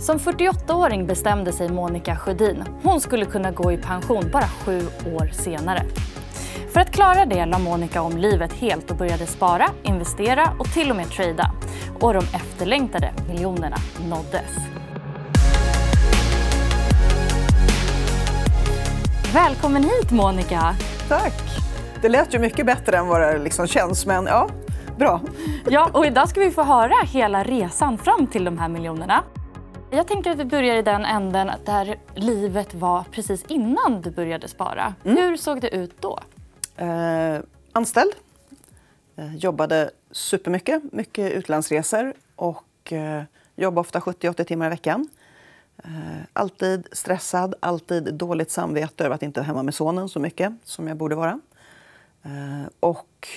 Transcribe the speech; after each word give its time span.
Som 0.00 0.18
48-åring 0.18 1.06
bestämde 1.06 1.52
sig 1.52 1.68
Monica 1.68 2.16
Sjödin. 2.16 2.64
Hon 2.82 3.00
skulle 3.00 3.24
kunna 3.24 3.50
gå 3.50 3.72
i 3.72 3.76
pension 3.76 4.24
bara 4.32 4.48
sju 4.48 4.82
år 5.14 5.30
senare. 5.32 5.82
För 6.72 6.80
att 6.80 6.90
klara 6.90 7.26
det 7.26 7.46
la 7.46 7.58
Monica 7.58 8.02
om 8.02 8.16
livet 8.16 8.52
helt 8.52 8.90
och 8.90 8.96
började 8.96 9.26
spara, 9.26 9.68
investera 9.82 10.48
och 10.58 10.66
till 10.66 10.90
och 10.90 10.96
med 10.96 11.10
trada. 11.10 11.52
Och 12.00 12.14
de 12.14 12.18
efterlängtade 12.18 13.12
miljonerna 13.28 13.76
nåddes. 14.08 14.56
Välkommen 19.34 19.82
hit 19.82 20.10
Monica! 20.10 20.74
Tack! 21.08 21.42
Det 22.02 22.08
lät 22.08 22.34
ju 22.34 22.38
mycket 22.38 22.66
bättre 22.66 22.96
än 22.96 23.06
vad 23.06 23.20
det 23.20 23.38
liksom 23.38 23.66
känns, 23.66 24.06
men 24.06 24.26
ja, 24.26 24.48
bra. 24.98 25.20
Ja, 25.70 25.90
och 25.92 26.06
idag 26.06 26.28
ska 26.28 26.40
vi 26.40 26.50
få 26.50 26.62
höra 26.62 26.94
hela 27.04 27.44
resan 27.44 27.98
fram 27.98 28.26
till 28.26 28.44
de 28.44 28.58
här 28.58 28.68
miljonerna. 28.68 29.22
Jag 29.90 30.06
tänker 30.06 30.30
att 30.30 30.38
vi 30.38 30.44
börjar 30.44 30.76
i 30.76 30.82
den 30.82 31.04
änden 31.04 31.50
där 31.64 31.98
livet 32.14 32.74
var 32.74 33.04
precis 33.10 33.44
innan 33.44 34.02
du 34.02 34.10
började 34.10 34.48
spara. 34.48 34.94
Mm. 35.04 35.16
Hur 35.16 35.36
såg 35.36 35.60
det 35.60 35.74
ut 35.76 36.00
då? 36.00 36.18
Eh, 36.76 37.40
anställd. 37.72 38.12
Eh, 39.16 39.36
jobbade 39.36 39.90
supermycket, 40.10 40.92
mycket 40.92 41.32
utlandsresor 41.32 42.14
och 42.36 42.92
eh, 42.92 43.22
jobbade 43.56 43.80
ofta 43.80 44.00
70-80 44.00 44.44
timmar 44.44 44.66
i 44.66 44.68
veckan. 44.68 45.08
Eh, 45.84 45.90
alltid 46.32 46.88
stressad, 46.92 47.54
alltid 47.60 48.14
dåligt 48.14 48.50
samvete 48.50 49.04
över 49.04 49.14
att 49.14 49.22
inte 49.22 49.40
vara 49.40 49.46
hemma 49.46 49.62
med 49.62 49.74
sonen 49.74 50.08
så 50.08 50.20
mycket 50.20 50.52
som 50.64 50.88
jag 50.88 50.96
borde 50.96 51.14
vara. 51.14 51.40
Eh, 52.22 52.68
och 52.80 53.28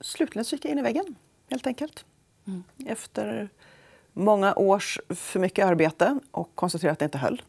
slutligen 0.00 0.44
så 0.44 0.54
gick 0.54 0.64
jag 0.64 0.72
in 0.72 0.78
i 0.78 0.82
väggen, 0.82 1.14
helt 1.50 1.66
enkelt. 1.66 2.04
Mm. 2.46 2.64
Efter 2.86 3.48
många 4.18 4.54
års 4.54 5.00
för 5.08 5.40
mycket 5.40 5.66
arbete 5.66 6.18
och 6.30 6.50
konstaterade 6.54 6.92
att 6.92 6.98
det 6.98 7.04
inte 7.04 7.18
höll. 7.18 7.42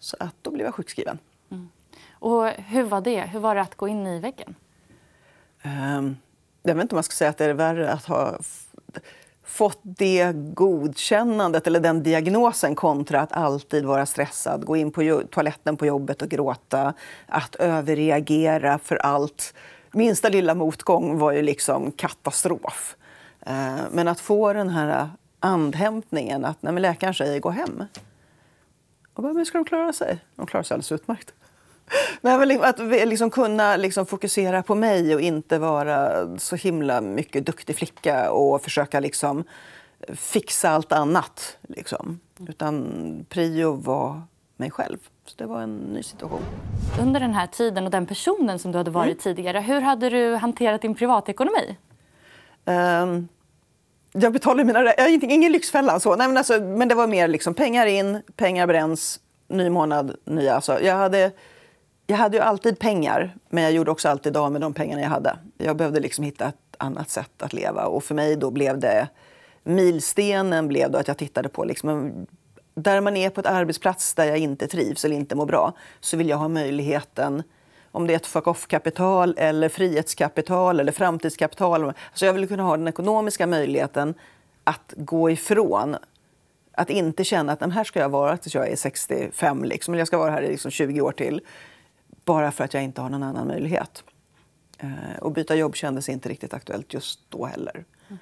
Så 0.00 0.16
att 0.20 0.34
då 0.42 0.50
blev 0.50 0.66
jag 0.66 0.74
sjukskriven. 0.74 1.18
Mm. 1.50 1.68
Och 2.12 2.48
hur 2.48 2.82
var 2.82 3.00
det? 3.00 3.20
Hur 3.20 3.40
var 3.40 3.54
det 3.54 3.60
att 3.60 3.74
gå 3.74 3.88
in 3.88 4.06
i 4.06 4.20
väggen? 4.20 4.54
Um, 5.64 6.16
jag 6.62 6.74
vet 6.74 6.82
inte 6.82 6.94
om 6.94 6.96
man 6.96 7.02
ska 7.02 7.14
säga 7.14 7.30
att 7.30 7.38
det 7.38 7.44
är 7.44 7.54
värre 7.54 7.92
att 7.92 8.04
ha 8.04 8.38
fått 9.44 9.80
det 9.82 10.32
godkännandet 10.32 11.66
eller 11.66 11.80
den 11.80 12.02
diagnosen 12.02 12.74
kontra 12.74 13.20
att 13.20 13.32
alltid 13.32 13.84
vara 13.84 14.06
stressad, 14.06 14.64
gå 14.64 14.76
in 14.76 14.90
på 14.90 15.22
toaletten 15.30 15.76
på 15.76 15.86
jobbet 15.86 16.22
och 16.22 16.28
gråta, 16.28 16.94
att 17.26 17.54
överreagera 17.54 18.78
för 18.78 18.96
allt. 18.96 19.54
Minsta 19.92 20.28
lilla 20.28 20.54
motgång 20.54 21.18
var 21.18 21.32
ju 21.32 21.42
liksom 21.42 21.92
katastrof. 21.92 22.96
Ehm, 23.46 23.78
men 23.90 24.08
att 24.08 24.20
få 24.20 24.52
den 24.52 24.68
här 24.68 25.10
andhämtningen 25.42 26.44
att 26.44 26.62
när 26.62 26.72
läkaren 26.72 27.14
säger 27.14 27.40
gå 27.40 27.50
hem. 27.50 27.84
Och 29.14 29.22
bara, 29.22 29.32
men 29.32 29.46
ska 29.46 29.58
de 29.58 29.64
klara 29.64 29.92
sig? 29.92 30.18
De 30.36 30.46
klarar 30.46 30.64
sig 30.64 30.74
alldeles 30.74 30.92
utmärkt. 30.92 31.34
Nej, 32.20 32.60
att 32.62 32.78
liksom 33.08 33.30
kunna 33.30 33.76
liksom 33.76 34.06
fokusera 34.06 34.62
på 34.62 34.74
mig 34.74 35.14
och 35.14 35.20
inte 35.20 35.58
vara 35.58 36.28
så 36.38 36.56
himla 36.56 37.00
mycket 37.00 37.46
duktig 37.46 37.76
flicka 37.76 38.30
och 38.30 38.62
försöka 38.62 39.00
liksom 39.00 39.44
fixa 40.08 40.70
allt 40.70 40.92
annat. 40.92 41.58
Liksom. 41.62 42.20
Utan 42.48 43.26
prio 43.28 43.72
var 43.72 44.22
mig 44.56 44.70
själv. 44.70 44.98
Så 45.24 45.34
det 45.36 45.46
var 45.46 45.60
en 45.60 45.76
ny 45.76 46.02
situation. 46.02 46.42
Under 47.00 47.20
den 47.20 47.34
här 47.34 47.46
tiden 47.46 47.84
och 47.84 47.90
den 47.90 48.06
personen 48.06 48.58
som 48.58 48.72
du 48.72 48.78
hade 48.78 48.90
varit 48.90 49.26
mm. 49.26 49.36
tidigare, 49.36 49.60
hur 49.60 49.80
hade 49.80 50.10
du 50.10 50.34
hanterat 50.34 50.82
din 50.82 50.94
privatekonomi? 50.94 51.76
Um, 52.64 53.28
jag 54.12 54.32
betalade 54.32 54.64
mina 54.64 54.84
jag 54.84 55.12
ingen, 55.12 55.30
ingen 55.30 55.52
lyxfälla. 55.52 56.00
Så. 56.00 56.16
Nej, 56.16 56.28
men, 56.28 56.36
alltså, 56.36 56.60
men 56.60 56.88
det 56.88 56.94
var 56.94 57.06
mer 57.06 57.28
liksom, 57.28 57.54
pengar 57.54 57.86
in, 57.86 58.22
pengar 58.36 58.66
bränns, 58.66 59.20
ny 59.48 59.70
månad, 59.70 60.16
nya. 60.24 60.54
Alltså, 60.54 60.80
jag, 60.80 60.94
hade, 60.94 61.30
jag 62.06 62.16
hade 62.16 62.36
ju 62.36 62.42
alltid 62.42 62.78
pengar, 62.78 63.36
men 63.48 63.64
jag 63.64 63.72
gjorde 63.72 63.90
också 63.90 64.08
alltid 64.08 64.36
av 64.36 64.52
med 64.52 64.60
de 64.60 64.74
pengarna 64.74 65.02
jag 65.02 65.08
hade. 65.08 65.36
Jag 65.58 65.76
behövde 65.76 66.00
liksom 66.00 66.24
hitta 66.24 66.48
ett 66.48 66.76
annat 66.78 67.10
sätt 67.10 67.42
att 67.42 67.52
leva. 67.52 67.86
Och 67.86 68.04
för 68.04 68.14
mig 68.14 68.36
då 68.36 68.50
blev 68.50 68.78
det 68.78 69.08
milstenen 69.64 70.68
blev 70.68 70.90
då 70.90 70.98
att 70.98 71.08
jag 71.08 71.16
tittade 71.16 71.48
på 71.48 71.64
liksom, 71.64 72.12
där 72.74 73.00
man 73.00 73.16
är 73.16 73.30
på 73.30 73.40
ett 73.40 73.46
arbetsplats 73.46 74.14
där 74.14 74.24
jag 74.24 74.38
inte 74.38 74.66
trivs 74.66 75.04
eller 75.04 75.16
inte 75.16 75.34
mår 75.34 75.46
bra 75.46 75.72
så 76.00 76.16
vill 76.16 76.28
jag 76.28 76.36
ha 76.36 76.48
möjligheten 76.48 77.42
om 77.92 78.06
det 78.06 78.12
är 78.12 78.16
ett 78.16 78.26
fuck 78.26 78.46
off-kapital 78.46 79.34
eller 79.38 79.68
frihetskapital 79.68 80.80
eller 80.80 80.92
framtidskapital. 80.92 81.84
Alltså 81.84 82.26
jag 82.26 82.32
vill 82.32 82.48
kunna 82.48 82.62
ha 82.62 82.76
den 82.76 82.88
ekonomiska 82.88 83.46
möjligheten 83.46 84.14
att 84.64 84.94
gå 84.96 85.30
ifrån 85.30 85.96
att 86.72 86.90
inte 86.90 87.24
känna 87.24 87.52
att 87.52 87.72
här 87.72 87.84
ska 87.84 88.00
jag 88.00 88.08
vara 88.08 88.36
tills 88.36 88.54
jag 88.54 88.68
är 88.68 88.76
65, 88.76 89.64
liksom, 89.64 89.94
eller 89.94 90.00
jag 90.00 90.08
ska 90.08 90.18
vara 90.18 90.30
här 90.30 90.42
i 90.42 90.48
liksom 90.48 90.70
20 90.70 91.00
år 91.00 91.12
till. 91.12 91.40
Bara 92.24 92.52
för 92.52 92.64
att 92.64 92.74
jag 92.74 92.82
inte 92.82 93.00
har 93.00 93.08
någon 93.08 93.22
annan 93.22 93.46
möjlighet. 93.46 94.04
Eh, 94.78 95.18
och 95.20 95.32
byta 95.32 95.54
jobb 95.54 95.76
kändes 95.76 96.08
inte 96.08 96.28
riktigt 96.28 96.54
aktuellt 96.54 96.94
just 96.94 97.20
då 97.28 97.46
heller. 97.46 97.84
Mm. 98.08 98.18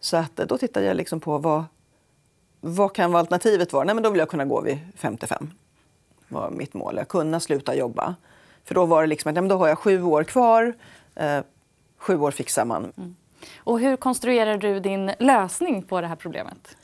Så 0.00 0.16
att, 0.16 0.38
eh, 0.38 0.46
då 0.46 0.58
tittade 0.58 0.86
jag 0.86 0.96
liksom 0.96 1.20
på 1.20 1.38
vad, 1.38 1.64
vad 2.60 2.94
kan 2.94 3.14
alternativet 3.14 3.72
vara? 3.72 3.84
Nej, 3.84 3.94
men 3.94 4.04
då 4.04 4.10
vill 4.10 4.18
jag 4.18 4.28
kunna 4.28 4.44
gå 4.44 4.60
vid 4.60 4.78
55. 4.96 5.50
var 6.28 6.50
mitt 6.50 6.74
mål. 6.74 6.96
Jag 6.96 7.08
kunna 7.08 7.40
sluta 7.40 7.74
jobba. 7.74 8.14
För 8.64 8.74
då 8.74 8.86
var 8.86 9.00
det 9.00 9.06
liksom 9.06 9.30
att 9.30 9.36
ja, 9.36 9.42
då 9.42 9.56
har 9.56 9.68
jag 9.68 9.78
sju 9.78 10.02
år 10.02 10.24
kvar. 10.24 10.74
Eh, 11.14 11.40
sju 11.98 12.18
år 12.18 12.30
fixar 12.30 12.64
man. 12.64 12.92
Mm. 12.96 13.16
Och 13.58 13.80
hur 13.80 13.96
konstruerar 13.96 14.56
du 14.56 14.80
din 14.80 15.12
lösning 15.18 15.82
på 15.82 16.00
det 16.00 16.06
här 16.06 16.16
problemet? 16.16 16.76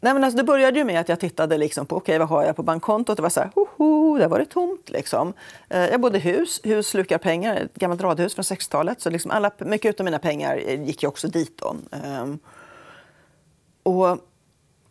Nej, 0.00 0.14
men 0.14 0.24
alltså, 0.24 0.36
det 0.36 0.44
började 0.44 0.78
ju 0.78 0.84
med 0.84 1.00
att 1.00 1.08
jag 1.08 1.20
tittade 1.20 1.58
liksom 1.58 1.86
på 1.86 1.96
okay, 1.96 2.18
vad 2.18 2.28
har 2.28 2.44
jag 2.44 2.56
på 2.56 2.62
bankkontot. 2.62 3.16
Det 3.16 3.22
var 3.22 3.30
så 3.30 3.40
här, 3.40 3.50
hoho, 3.54 4.18
där 4.18 4.28
var 4.28 4.38
det 4.38 4.44
tomt. 4.44 4.90
Liksom. 4.90 5.32
Eh, 5.68 5.80
jag 5.80 6.00
bodde 6.00 6.18
i 6.18 6.20
hus. 6.20 6.60
Hus 6.64 6.86
slukar 6.88 7.18
pengar. 7.18 7.56
Ett 7.56 7.74
gammalt 7.74 8.00
radhus 8.00 8.34
från 8.34 8.42
60-talet. 8.42 9.00
Så 9.00 9.10
liksom 9.10 9.30
alla, 9.30 9.50
mycket 9.58 10.00
av 10.00 10.04
mina 10.04 10.18
pengar 10.18 10.56
gick 10.56 11.02
ju 11.02 11.08
också 11.08 11.28
dit. 11.28 11.58
Då. 11.58 11.76
Um, 12.22 12.38
och 13.82 14.18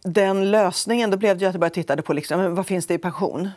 den 0.04 0.52
lösningen, 0.52 1.12
då 1.12 1.18
blev 1.18 1.38
det 1.38 1.46
att 1.46 1.54
jag 1.54 1.60
började 1.60 1.76
titta 1.76 2.02
på 2.02 2.14
liksom, 2.14 2.56
vad 2.56 2.66
finns 2.66 2.88
det 2.88 2.94
i 2.94 2.98
pension. 2.98 3.50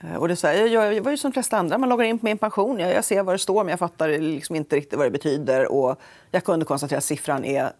Eh, 0.00 0.14
och 0.14 0.28
det 0.28 0.36
så 0.36 0.46
här, 0.46 0.54
jag, 0.54 0.94
jag 0.94 1.02
var 1.02 1.10
ju 1.10 1.16
som 1.16 1.30
de 1.30 1.32
flesta 1.32 1.58
andra, 1.58 1.78
man 1.78 1.88
loggar 1.88 2.04
in 2.04 2.18
på 2.18 2.24
min 2.24 2.38
pension. 2.38 2.78
Jag, 2.78 2.94
jag 2.94 3.04
ser 3.04 3.22
vad 3.22 3.34
det 3.34 3.38
står 3.38 3.64
men 3.64 3.70
jag 3.70 3.78
fattar 3.78 4.08
liksom 4.08 4.56
inte 4.56 4.76
riktigt 4.76 4.98
vad 4.98 5.06
det 5.06 5.10
betyder. 5.10 5.72
Och 5.72 6.00
jag 6.30 6.44
kunde 6.44 6.64
konstatera 6.64 6.98
att 6.98 7.04
siffran 7.04 7.44
är 7.44 7.72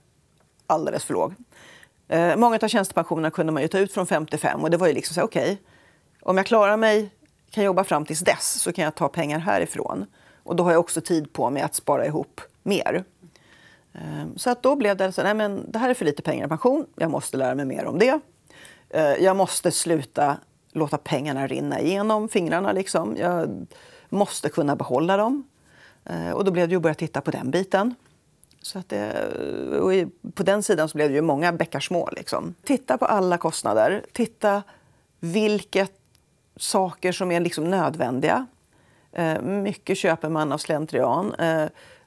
alldeles 0.67 1.05
för 1.05 1.15
låg. 1.15 1.35
Eh, 2.09 2.37
många 2.37 2.59
av 2.63 2.69
tjänstepensionerna 2.69 3.31
kunde 3.31 3.53
man 3.53 3.63
ju 3.63 3.69
ta 3.69 3.79
ut 3.79 3.93
från 3.93 4.07
55 4.07 4.61
och 4.61 4.71
det 4.71 4.77
var 4.77 4.87
ju 4.87 4.93
liksom 4.93 5.15
så 5.15 5.23
okej, 5.23 5.43
okay, 5.43 5.57
om 6.23 6.37
jag 6.37 6.47
klarar 6.47 6.77
mig, 6.77 7.11
kan 7.51 7.65
jobba 7.65 7.85
fram 7.85 8.05
tills 8.05 8.21
dess 8.21 8.61
så 8.61 8.73
kan 8.73 8.85
jag 8.85 8.95
ta 8.95 9.09
pengar 9.09 9.39
härifrån. 9.39 10.07
Och 10.43 10.57
då 10.57 10.65
har 10.65 10.71
jag 10.71 10.81
också 10.81 11.01
tid 11.01 11.33
på 11.33 11.51
mig 11.51 11.63
att 11.63 11.75
spara 11.75 12.07
ihop 12.07 12.41
mer. 12.63 13.05
Eh, 13.93 14.27
så 14.37 14.51
att 14.51 14.63
då 14.63 14.77
blev 14.77 14.97
det 14.97 15.13
så 15.13 15.23
nej 15.23 15.35
men 15.35 15.71
det 15.71 15.79
här 15.79 15.91
är 15.91 15.95
för 15.95 16.05
lite 16.05 16.23
pengar 16.23 16.47
i 16.47 16.49
pension, 16.49 16.87
jag 16.97 17.11
måste 17.11 17.37
lära 17.37 17.55
mig 17.55 17.65
mer 17.65 17.85
om 17.85 17.99
det. 17.99 18.21
Eh, 18.91 19.03
jag 19.03 19.37
måste 19.37 19.71
sluta 19.71 20.37
låta 20.73 20.99
pengarna 20.99 21.47
rinna 21.47 21.81
igenom 21.81 22.29
fingrarna. 22.29 22.73
Liksom. 22.73 23.17
Jag 23.17 23.67
måste 24.09 24.49
kunna 24.49 24.77
behålla 24.77 25.17
dem. 25.17 25.45
Eh, 26.05 26.31
och 26.31 26.45
då 26.45 26.51
blev 26.51 26.69
det 26.69 26.77
att 26.77 26.83
börja 26.83 26.95
titta 26.95 27.21
på 27.21 27.31
den 27.31 27.51
biten. 27.51 27.95
Så 28.63 28.79
att 28.79 28.93
eh, 28.93 28.99
det, 28.99 30.09
på 30.35 30.43
den 30.43 30.63
sidan 30.63 30.89
så 30.89 30.97
blev 30.99 31.09
det 31.09 31.15
ju 31.15 31.23
många 31.23 31.53
bäckar 31.53 31.81
små. 31.81 32.09
Liksom. 32.17 32.55
Titta 32.65 32.99
på 32.99 33.05
alla 33.05 33.39
kostnader. 33.39 34.05
Titta 34.13 34.63
vilka 35.21 35.87
saker 36.57 37.13
som 37.13 37.33
är 37.33 37.41
liksom 37.41 37.71
nödvändiga. 37.71 38.47
Eh, 39.13 39.43
mycket 39.43 39.99
köper 39.99 40.29
man 40.29 40.53
av 40.53 40.59
slentrian. 40.59 41.35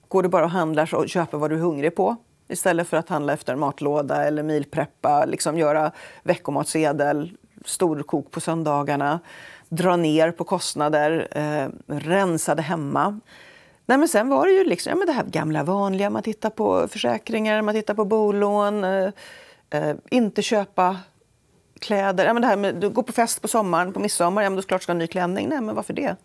Går 0.08 0.24
du 0.24 0.30
bara 0.30 0.44
och 0.46 0.52
handlar 0.52 0.86
så 0.86 1.06
köper 1.06 1.38
vad 1.38 1.50
du 1.50 1.56
är 1.56 1.60
hungrig 1.60 1.96
på 1.96 2.18
istället 2.52 2.88
för 2.88 2.98
att 2.98 3.10
handla 3.10 3.34
efter 3.34 3.54
en 3.54 3.60
matlåda 3.60 4.24
eller 4.26 4.44
milpreppa, 4.44 5.26
liksom 5.26 5.58
göra 5.58 5.92
veckomatsedel, 6.24 7.32
storkok 7.66 8.32
på 8.32 8.40
söndagarna, 8.40 9.20
dra 9.70 9.96
ner 9.96 10.32
på 10.32 10.44
kostnader, 10.44 11.28
eh, 11.32 11.70
rensade 11.88 12.62
hemma. 12.62 13.20
Nej, 13.86 13.98
men 13.98 14.08
sen 14.08 14.30
var 14.30 14.46
det 14.46 14.52
ju 14.52 14.64
liksom, 14.64 14.90
ja, 14.90 14.96
men 14.96 15.08
det 15.08 15.14
här 15.14 15.24
gamla 15.24 15.64
vanliga. 15.64 16.10
Man 16.10 16.24
tittar 16.24 16.50
på 16.50 16.88
försäkringar, 16.88 17.62
man 17.62 17.76
tittar 17.76 17.94
på 17.94 18.06
bolån. 18.06 18.84
Eh, 18.84 19.10
eh, 19.70 19.96
inte 20.10 20.42
köpa 20.42 20.98
kläder. 21.80 22.26
Ja, 22.26 22.34
men 22.34 22.42
det 22.42 22.48
här 22.48 22.58
med, 22.58 22.76
du 22.76 22.90
går 22.90 23.04
på 23.04 23.12
fest 23.12 23.42
på 23.42 23.48
sommaren, 23.48 23.94
på 23.94 24.00
midsommar. 24.00 24.44
Ja, 24.44 24.50
men 24.50 24.58
du 24.58 24.62
klart 24.62 24.84
ska 24.84 24.92
ha 24.92 24.96
en 24.96 25.00
ny 25.00 25.08
klänning. 25.08 25.50
Nej, 25.50 25.62
men 25.62 25.76
varför 25.76 25.94
det? 25.94 26.16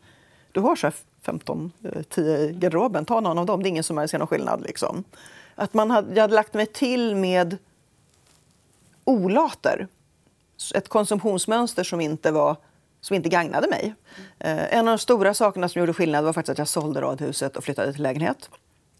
Du 0.52 0.60
har 0.60 0.76
så 0.76 0.90
15, 1.22 1.72
10 2.08 2.34
eh, 2.34 2.40
i 2.40 2.52
garderoben. 2.52 3.04
Ta 3.04 3.20
någon 3.20 3.38
av 3.38 3.46
dem. 3.46 3.62
Det 3.62 3.66
är 3.66 3.70
ingen 3.70 3.84
som 3.84 4.08
ser 4.08 4.18
någon 4.18 4.28
skillnad. 4.28 4.62
Liksom. 4.62 5.04
Att 5.54 5.74
man 5.74 5.90
hade, 5.90 6.14
jag 6.14 6.22
hade 6.22 6.34
lagt 6.34 6.54
mig 6.54 6.66
till 6.66 7.16
med 7.16 7.58
olater 9.04 9.88
ett 10.74 10.88
konsumtionsmönster 10.88 11.84
som 11.84 12.00
inte, 12.00 12.30
var, 12.30 12.56
som 13.00 13.16
inte 13.16 13.28
gagnade 13.28 13.68
mig. 13.68 13.94
Mm. 14.38 14.66
en 14.70 14.88
av 14.88 14.92
de 14.92 14.98
stora 14.98 15.34
sakerna 15.34 15.68
som 15.68 15.80
gjorde 15.80 15.92
skillnad 15.92 16.24
var 16.24 16.32
faktiskt 16.32 16.52
att 16.52 16.58
jag 16.58 16.68
sålde 16.68 17.00
radhuset 17.00 17.56
och 17.56 17.64
flyttade 17.64 17.92
till 17.92 18.02
lägenhet. 18.02 18.50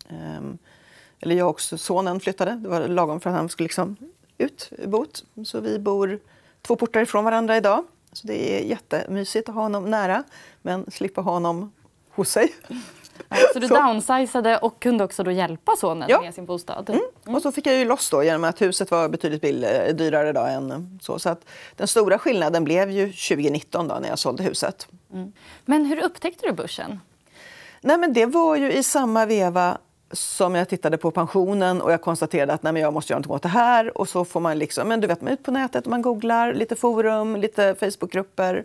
Ehm, 0.09 0.59
eller 1.21 1.35
jag 1.37 1.51
och 1.51 1.61
sonen 1.61 2.21
flyttade. 2.21 2.51
Det 2.51 2.69
var 2.69 2.89
lagom 2.89 3.21
för 3.21 3.31
att 3.31 3.37
han 3.37 3.49
skulle 3.49 3.65
liksom 3.65 3.97
ut 4.39 4.69
ur 4.79 4.87
bot. 4.87 5.25
Så 5.45 5.61
vi 5.61 5.79
bor 5.79 6.21
två 6.63 6.77
portar 6.77 7.01
ifrån 7.01 7.25
varandra 7.25 7.57
idag. 7.57 7.85
Så 8.13 8.27
det 8.27 8.59
är 8.59 8.65
jättemysigt 8.65 9.49
att 9.49 9.55
ha 9.55 9.63
honom 9.63 9.91
nära, 9.91 10.25
men 10.63 10.91
slippa 10.91 11.21
ha 11.21 11.33
honom 11.33 11.73
hos 12.17 12.31
sig. 12.31 12.55
Så 13.53 13.59
du 13.59 13.69
så. 13.69 13.75
downsizade 13.75 14.59
och 14.59 14.83
kunde 14.83 15.05
också 15.05 15.23
då 15.23 15.31
hjälpa 15.31 15.77
sonen 15.77 16.09
ja. 16.09 16.21
med 16.21 16.35
sin 16.35 16.47
bostad? 16.47 16.91
Mm. 16.91 17.01
Mm. 17.25 17.35
Och 17.35 17.43
så 17.43 17.53
fick 17.53 17.67
jag 17.67 17.77
ju 17.77 17.85
loss 17.85 18.11
då 18.11 18.25
genom 18.25 18.45
att 18.45 18.63
huset 18.63 18.91
var 18.91 19.09
betydligt 19.09 19.43
billigare, 19.43 19.93
dyrare 19.93 20.33
då 20.33 20.41
än 20.41 20.99
så. 21.03 21.19
Så 21.19 21.29
att 21.29 21.45
den 21.77 21.89
stora 21.89 22.19
skillnaden 22.19 22.65
blev 22.65 22.91
ju 22.91 23.07
2019 23.07 23.89
då 23.89 23.95
när 23.95 24.09
jag 24.09 24.19
sålde 24.19 24.43
huset. 24.43 24.89
Mm. 25.13 25.33
Men 25.65 25.85
hur 25.85 26.05
upptäckte 26.05 26.47
du 26.47 26.53
börsen? 26.53 27.01
Nej, 27.81 27.99
men 27.99 28.13
det 28.13 28.27
var 28.27 28.57
ju 28.57 28.73
i 28.73 28.83
samma 28.83 29.27
veva 29.27 29.79
som 30.13 30.55
jag 30.55 30.69
tittade 30.69 30.97
på 30.97 31.11
pensionen 31.11 31.83
och 31.83 31.93
jag 31.93 32.01
konstaterade 32.01 32.53
att 32.53 32.63
nej, 32.63 32.73
men 32.73 32.83
jag 32.83 32.93
måste 32.93 33.13
göra 33.13 33.21
något 33.21 33.31
åt 33.31 33.43
det 33.43 33.49
här. 33.49 33.99
Och 33.99 34.09
så 34.09 34.25
får 34.25 34.41
man 34.41 34.59
liksom, 34.59 34.89
men 34.89 35.01
du 35.01 35.07
vet, 35.07 35.21
man 35.21 35.33
ut 35.33 35.43
på 35.43 35.51
nätet, 35.51 35.87
man 35.87 36.03
googlar, 36.03 36.55
lite 36.55 36.77
forum, 36.77 37.37
lite 37.37 37.75
Facebookgrupper. 37.75 38.65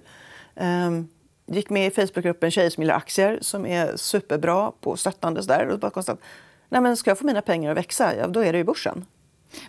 Um, 0.56 1.10
gick 1.56 1.70
med 1.70 1.88
i 1.88 1.92
Facebookgruppen 1.92 2.52
Tjejer 2.52 2.70
som 2.70 2.84
gillar 2.84 2.96
aktier 2.96 3.40
som 3.42 3.66
är 3.66 3.98
superbra 3.98 4.72
på 4.82 4.98
stöttande. 4.98 5.42
Där, 5.42 5.68
och 5.68 5.80
bara 5.80 5.92
konstaterade, 5.92 6.28
nej, 6.70 6.82
men 6.82 6.98
ska 6.98 7.10
jag 7.10 7.20
få 7.20 7.26
mina 7.26 7.42
pengar 7.42 7.72
att 7.72 7.78
växa, 7.78 8.16
ja, 8.16 8.28
då 8.28 8.40
är 8.40 8.52
det 8.52 8.58
ju 8.58 8.64
börsen. 8.64 9.06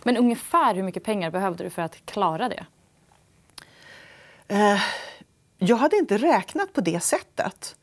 Men 0.03 0.17
ungefär 0.17 0.75
hur 0.75 0.83
mycket 0.83 1.03
pengar 1.03 1.31
behövde 1.31 1.63
du 1.63 1.69
för 1.69 1.81
att 1.81 2.05
klara 2.05 2.49
det? 2.49 2.65
Uh, 4.51 4.81
jag 5.57 5.75
hade 5.75 5.97
inte 5.97 6.17
räknat 6.17 6.73
på 6.73 6.81
det 6.81 6.99
sättet. 6.99 7.75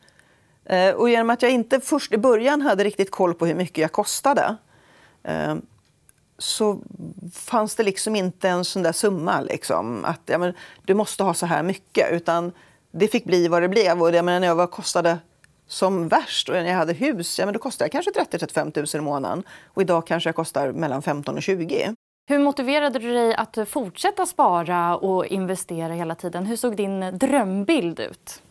Eh, 0.64 0.94
och 0.94 1.10
genom 1.10 1.30
att 1.30 1.42
jag 1.42 1.50
inte 1.50 1.80
först 1.80 2.12
i 2.12 2.18
början 2.18 2.62
hade 2.62 2.84
riktigt 2.84 3.10
koll 3.10 3.34
på 3.34 3.46
hur 3.46 3.54
mycket 3.54 3.78
jag 3.78 3.92
kostade 3.92 4.56
eh, 5.22 5.54
så 6.38 6.78
fanns 7.34 7.76
det 7.76 7.82
liksom 7.82 8.16
inte 8.16 8.48
en 8.48 8.64
sån 8.64 8.82
där 8.82 8.92
summa. 8.92 9.40
Liksom, 9.40 10.04
att 10.04 10.20
ja, 10.26 10.38
men, 10.38 10.54
du 10.84 10.94
måste 10.94 11.22
ha 11.22 11.34
så 11.34 11.46
här 11.46 11.62
mycket. 11.62 12.12
Utan 12.12 12.52
det 12.90 13.08
fick 13.08 13.24
bli 13.24 13.48
vad 13.48 13.62
det 13.62 13.68
blev. 13.68 14.02
Och 14.02 14.14
jag 14.14 14.24
menar, 14.24 14.40
när 14.40 14.46
jag 14.46 14.54
var 14.54 14.66
kostade 14.66 15.18
som 15.66 16.08
värst 16.08 16.48
och 16.48 16.54
när 16.54 16.64
jag 16.64 16.76
hade 16.76 16.92
hus, 16.92 17.38
ja, 17.38 17.44
men 17.44 17.54
då 17.54 17.60
kostade 17.60 17.84
jag 17.84 17.92
kanske 17.92 18.38
30-35 18.38 18.96
000 18.96 19.02
i 19.02 19.04
månaden. 19.04 19.42
Och 19.66 19.82
idag 19.82 20.06
kanske 20.06 20.28
jag 20.28 20.36
kostar 20.36 20.72
mellan 20.72 21.02
15 21.02 21.36
och 21.36 21.42
20. 21.42 21.94
Hur 22.28 22.38
motiverade 22.38 22.98
du 22.98 23.12
dig 23.12 23.34
att 23.34 23.58
fortsätta 23.68 24.26
spara 24.26 24.96
och 24.96 25.26
investera 25.26 25.92
hela 25.92 26.14
tiden? 26.14 26.46
Hur 26.46 26.56
såg 26.56 26.76
din 26.76 27.18
drömbild 27.18 28.00
ut? 28.00 28.42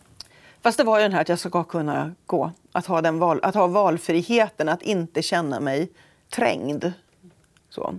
Fast 0.62 0.78
det 0.78 0.84
var 0.84 0.98
ju 0.98 1.02
den 1.02 1.12
här 1.12 1.20
att 1.20 1.28
jag 1.28 1.38
ska 1.38 1.64
kunna 1.64 2.14
gå. 2.26 2.52
Att 2.72 2.86
ha, 2.86 3.00
den 3.00 3.18
val, 3.18 3.40
att 3.42 3.54
ha 3.54 3.66
valfriheten, 3.66 4.68
att 4.68 4.82
inte 4.82 5.22
känna 5.22 5.60
mig 5.60 5.90
trängd. 6.30 6.92
Så. 7.70 7.94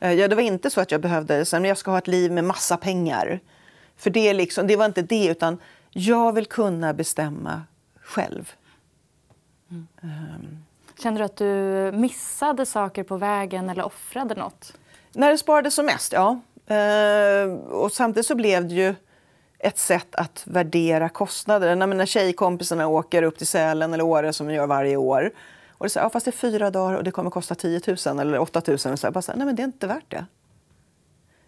Eh, 0.00 0.12
ja, 0.12 0.28
det 0.28 0.34
var 0.34 0.42
inte 0.42 0.70
så 0.70 0.80
att 0.80 0.90
jag 0.90 1.00
behövde 1.00 1.44
sen 1.44 1.64
jag 1.64 1.78
ska 1.78 1.90
ha 1.90 1.98
ett 1.98 2.06
liv 2.06 2.32
med 2.32 2.44
massa 2.44 2.76
pengar. 2.76 3.40
För 3.96 4.10
det, 4.10 4.32
liksom, 4.32 4.66
det 4.66 4.76
var 4.76 4.84
inte 4.84 5.02
det, 5.02 5.26
utan 5.26 5.58
jag 5.90 6.32
vill 6.32 6.46
kunna 6.46 6.94
bestämma 6.94 7.62
själv. 8.02 8.52
Mm. 9.70 9.86
Um. 10.02 10.64
Kände 11.02 11.20
du 11.20 11.24
att 11.24 11.36
du 11.36 11.90
missade 11.94 12.66
saker 12.66 13.02
på 13.02 13.16
vägen 13.16 13.70
eller 13.70 13.84
offrade 13.84 14.34
nåt? 14.34 14.72
När 15.12 15.30
det 15.30 15.38
sparades 15.38 15.74
som 15.74 15.86
mest, 15.86 16.12
ja. 16.12 16.40
Uh, 16.70 17.52
och 17.54 17.92
samtidigt 17.92 18.26
så 18.26 18.34
blev 18.34 18.68
det 18.68 18.74
ju 18.74 18.94
ett 19.58 19.78
sätt 19.78 20.14
att 20.14 20.42
värdera 20.46 21.08
kostnader. 21.08 21.76
När 21.76 21.86
mina 21.86 22.06
tjejkompisarna 22.06 22.86
åker 22.86 23.22
upp 23.22 23.38
till 23.38 23.46
Sälen 23.46 23.94
eller 23.94 24.04
Åre 24.04 24.32
som 24.32 24.46
de 24.46 24.54
gör 24.54 24.66
varje 24.66 24.96
år. 24.96 25.30
Och 25.72 25.86
det 25.86 25.90
säger, 25.90 26.04
ja, 26.04 26.10
fast 26.10 26.24
det 26.24 26.30
är 26.30 26.32
fyra 26.32 26.70
dagar 26.70 26.96
och 26.96 27.04
det 27.04 27.10
kommer 27.10 27.30
kosta 27.30 27.54
10 27.54 27.80
000 28.06 28.18
eller 28.18 28.38
8 28.38 28.62
000. 28.66 28.74
Och 28.74 28.80
så 28.80 28.88
här, 28.88 29.10
bara 29.10 29.22
så 29.22 29.32
här, 29.32 29.38
nej 29.38 29.46
men 29.46 29.56
det 29.56 29.62
är 29.62 29.64
inte 29.64 29.86
värt 29.86 30.10
det. 30.10 30.26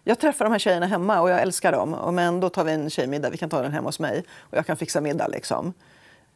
Jag 0.07 0.19
träffar 0.19 0.45
de 0.45 0.51
här 0.51 0.59
tjejerna 0.59 0.85
hemma 0.85 1.21
och 1.21 1.29
jag 1.29 1.41
älskar 1.41 1.71
dem. 1.71 2.15
Men 2.15 2.39
då 2.39 2.49
tar 2.49 2.63
vi 2.63 2.71
en 2.71 2.89
tjejmiddag, 2.89 3.29
vi 3.29 3.37
kan 3.37 3.49
ta 3.49 3.61
den 3.61 3.71
hemma 3.71 3.87
hos 3.87 3.99
mig. 3.99 4.23
Och 4.39 4.57
jag 4.57 4.65
kan 4.65 4.77
fixa 4.77 5.01
middag 5.01 5.27
liksom. 5.27 5.73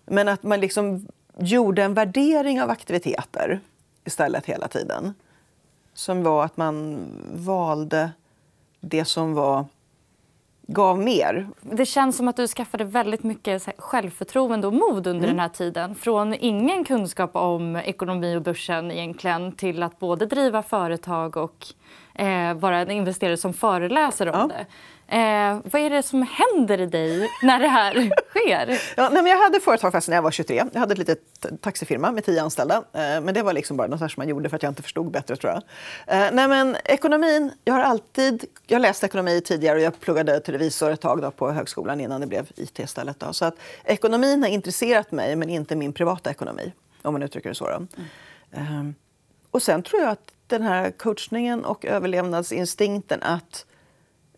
Men 0.06 0.28
att 0.28 0.44
man 0.44 0.60
liksom 0.60 1.08
gjorde 1.38 1.84
en 1.84 1.94
värdering 1.94 2.62
av 2.62 2.70
aktiviteter 2.70 3.60
istället 4.06 4.46
hela 4.46 4.68
tiden. 4.68 5.14
Som 5.94 6.24
var 6.24 6.46
att 6.46 6.58
man 6.58 7.06
valde 7.34 8.12
det 8.80 9.06
som 9.06 9.34
var 9.34 9.66
gav 10.68 11.00
mer. 11.00 11.50
Det 11.62 11.86
känns 11.86 12.18
som 12.18 12.28
att 12.28 12.36
du 12.36 12.48
skaffade 12.48 12.84
väldigt 12.84 13.24
mycket 13.24 13.68
självförtroende 13.78 14.68
och 14.68 14.74
mod 14.74 15.08
under 15.08 15.12
mm. 15.12 15.30
den 15.30 15.40
här 15.40 15.50
tiden. 15.50 15.96
Från 15.96 16.34
ingen 16.34 16.84
kunskap 16.84 17.36
om 17.36 17.76
ekonomi 17.76 18.36
och 18.36 18.42
börsen 18.42 18.92
egentligen 18.92 19.52
till 19.52 19.84
att 19.84 20.00
både 20.00 20.26
driva 20.26 20.64
företag 20.64 21.38
och 21.38 21.66
eh, 22.14 22.54
vara 22.54 22.78
en 22.78 22.92
investerare 22.92 23.38
som 23.38 23.54
föreläser 23.54 24.30
om 24.30 24.36
ja. 24.40 24.48
det. 24.48 24.66
Eh, 25.12 25.60
vad 25.64 25.82
är 25.82 25.90
det 25.90 26.04
som 26.04 26.28
händer 26.30 26.82
i 26.82 26.86
dig 26.86 27.30
när 27.42 27.60
det 27.60 27.68
här 27.68 28.12
sker? 28.30 28.82
Ja, 28.98 29.10
nej, 29.10 29.24
men 29.24 29.32
jag 29.32 29.44
hade 29.44 29.60
företag 29.60 29.94
när 30.08 30.16
jag 30.16 30.22
var 30.22 30.32
23. 30.32 30.66
Jag 30.74 30.80
hade 30.80 30.92
ett 30.92 30.98
litet 30.98 31.22
taxifirma 31.62 32.12
med 32.12 32.26
tio 32.26 32.42
anställda. 32.42 32.76
Eh, 32.76 33.02
men 33.22 33.34
det 33.34 33.44
var 33.44 33.54
liksom 33.54 33.78
bara 33.78 33.88
något 33.88 34.00
som 34.00 34.12
man 34.16 34.28
gjorde 34.28 34.50
för 34.50 34.56
att 34.56 34.64
jag 34.64 34.72
inte 34.72 34.82
förstod 34.82 35.12
bättre. 35.12 35.36
tror 35.36 35.54
jag. 35.54 35.64
Eh, 36.16 36.32
nej, 36.34 36.48
men 36.48 36.78
ekonomin, 36.86 37.52
jag 37.64 37.74
har 37.74 37.82
alltid... 37.82 38.46
Jag 38.68 38.82
läste 38.82 39.06
ekonomi 39.06 39.42
tidigare 39.42 39.76
och 39.78 39.84
jag 39.84 40.00
pluggade 40.00 40.40
till 40.40 40.54
revisor 40.54 40.92
ett 40.92 41.02
tag 41.02 41.22
då 41.22 41.32
på 41.32 41.52
högskolan 41.52 42.02
innan 42.02 42.22
det 42.22 42.28
blev 42.28 42.48
IT 42.56 42.80
istället. 42.80 43.20
Då. 43.20 43.34
Så 43.34 43.46
att 43.46 43.56
ekonomin 43.84 44.44
har 44.44 44.50
intresserat 44.50 45.12
mig, 45.12 45.36
men 45.36 45.50
inte 45.50 45.76
min 45.76 45.94
privata 45.94 46.32
ekonomi. 46.32 46.74
Om 47.02 47.14
man 47.14 47.24
uttrycker 47.24 47.50
det 47.50 47.56
så. 47.56 47.68
Mm. 47.68 47.88
Eh, 48.52 48.94
och 49.52 49.64
sen 49.64 49.84
tror 49.84 50.02
jag 50.02 50.12
att 50.12 50.32
den 50.48 50.62
här 50.62 50.92
coachningen 50.92 51.66
och 51.66 51.86
överlevnadsinstinkten 51.86 53.24
att 53.24 53.66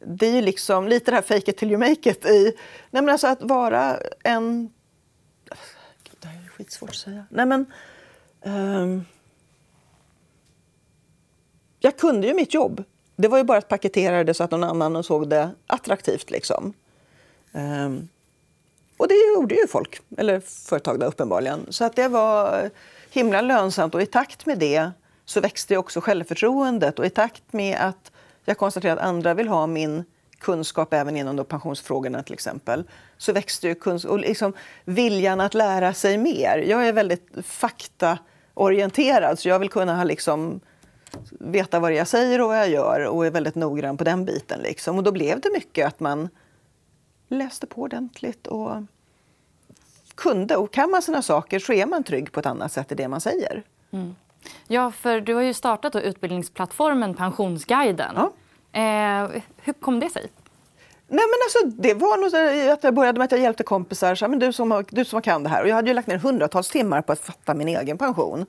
det 0.06 0.28
är 0.28 0.32
ju 0.32 0.42
liksom 0.42 0.88
lite 0.88 1.12
det 1.12 1.16
här 1.16 1.22
fake 1.22 1.52
it 1.52 1.58
till 1.58 1.72
you 1.72 1.80
make 1.80 2.10
it 2.10 2.26
i... 2.26 2.54
Nej 2.92 3.04
men 3.04 3.10
alltså 3.10 3.28
att 3.28 3.42
vara 3.42 3.98
en... 4.24 4.74
Gud, 6.04 6.18
det 6.20 6.28
här 6.28 6.44
är 6.46 6.50
skitsvårt 6.50 6.90
att 6.90 6.96
säga. 6.96 7.26
Nej 7.30 7.46
men... 7.46 7.66
Um, 8.42 9.06
jag 11.80 11.98
kunde 11.98 12.28
ju 12.28 12.34
mitt 12.34 12.54
jobb. 12.54 12.84
Det 13.16 13.28
var 13.28 13.38
ju 13.38 13.44
bara 13.44 13.58
att 13.58 13.68
paketera 13.68 14.24
det 14.24 14.34
så 14.34 14.44
att 14.44 14.52
någon 14.52 14.64
annan 14.64 15.04
såg 15.04 15.30
det 15.30 15.50
attraktivt. 15.68 16.30
Liksom. 16.32 16.74
Um, 17.52 18.10
och 18.98 19.08
det 19.08 19.16
gjorde 19.36 19.56
ju 19.56 19.68
folk, 19.68 20.02
eller 20.18 20.40
företag 20.40 21.00
då, 21.00 21.06
uppenbarligen. 21.06 21.68
Så 21.70 21.86
att 21.86 21.96
det 21.96 22.08
var 22.08 22.70
himla 23.10 23.42
lönsamt 23.42 23.96
och 23.96 24.02
i 24.02 24.06
takt 24.06 24.46
med 24.46 24.60
det 24.60 24.92
så 25.26 25.42
växte 25.42 25.78
också 25.78 26.02
självförtroendet 26.02 27.00
och 27.00 27.06
i 27.06 27.10
takt 27.10 27.54
med 27.54 27.78
att 27.80 28.12
jag 28.46 28.58
konstaterar 28.58 28.98
att 28.98 29.04
andra 29.04 29.34
vill 29.34 29.48
ha 29.48 29.68
min 29.68 30.04
kunskap 30.40 30.94
även 30.94 31.18
inom 31.18 31.36
då 31.36 31.44
pensionsfrågorna 31.44 32.24
till 32.24 32.34
exempel, 32.34 32.84
så 33.18 33.34
växte 33.34 33.68
ju 33.68 33.76
kunskap 33.76 34.12
och 34.12 34.20
liksom 34.20 34.54
viljan 34.86 35.40
att 35.40 35.54
lära 35.54 35.94
sig 35.94 36.18
mer. 36.18 36.58
Jag 36.58 36.88
är 36.88 36.94
väldigt 36.94 37.30
faktaorienterad 37.44 39.40
så 39.40 39.50
jag 39.50 39.60
vill 39.60 39.70
kunna 39.70 39.96
ha 39.96 40.04
liksom 40.04 40.60
veta 41.32 41.80
vad 41.80 41.94
jag 41.94 42.08
säger 42.08 42.42
och 42.42 42.48
vad 42.48 42.58
jag 42.58 42.70
gör 42.70 43.06
och 43.06 43.26
är 43.26 43.32
väldigt 43.32 43.56
noggrann 43.56 43.98
på 43.98 44.04
den 44.04 44.26
biten. 44.26 44.60
Liksom. 44.60 44.98
Och 44.98 45.04
då 45.04 45.12
blev 45.12 45.40
det 45.40 45.50
mycket 45.54 45.88
att 45.88 46.00
man 46.00 46.30
läste 47.28 47.68
på 47.68 47.82
ordentligt 47.82 48.48
och 48.48 48.72
kunde. 50.16 50.56
Och 50.56 50.74
kan 50.74 50.92
man 50.92 51.02
sina 51.02 51.22
saker 51.22 51.60
så 51.60 51.74
är 51.74 51.86
man 51.86 52.04
trygg 52.04 52.32
på 52.32 52.40
ett 52.40 52.46
annat 52.46 52.72
sätt 52.72 52.92
i 52.92 52.96
det 52.96 53.08
man 53.08 53.22
säger. 53.22 53.64
Mm. 53.92 54.16
Ja, 54.68 54.92
för 54.92 55.22
du 55.22 55.34
har 55.34 55.42
ju 55.42 55.54
startat 55.54 55.96
utbildningsplattformen 55.96 57.14
Pensionsguiden. 57.14 58.14
Ja. 58.16 58.32
Eh, 58.74 59.42
hur 59.58 59.74
kom 59.74 60.00
det 60.00 60.10
sig? 60.10 60.32
Nej, 61.08 61.26
men 61.26 61.40
alltså, 61.46 61.82
det 61.82 61.94
var 61.94 62.18
nog 62.18 62.72
att 62.74 62.84
jag 62.84 62.94
började 62.94 63.20
med 63.20 63.26
att 63.26 63.32
jag 63.32 63.42
hjälpte 63.42 63.64
kompisar. 63.64 64.16
Så, 64.16 64.28
men 64.28 64.40
du, 64.40 64.54
som, 64.54 64.84
du 64.90 65.06
som 65.06 65.22
kan 65.22 65.44
det 65.44 65.50
här. 65.50 65.64
Och 65.64 65.70
jag 65.70 65.76
hade 65.76 65.88
ju 65.88 65.94
lagt 65.94 66.08
ner 66.08 66.18
hundratals 66.18 66.70
timmar 66.70 67.02
på 67.02 67.12
att 67.14 67.20
fatta 67.20 67.54
min 67.54 67.68
egen 67.68 67.98
pension. 67.98 68.46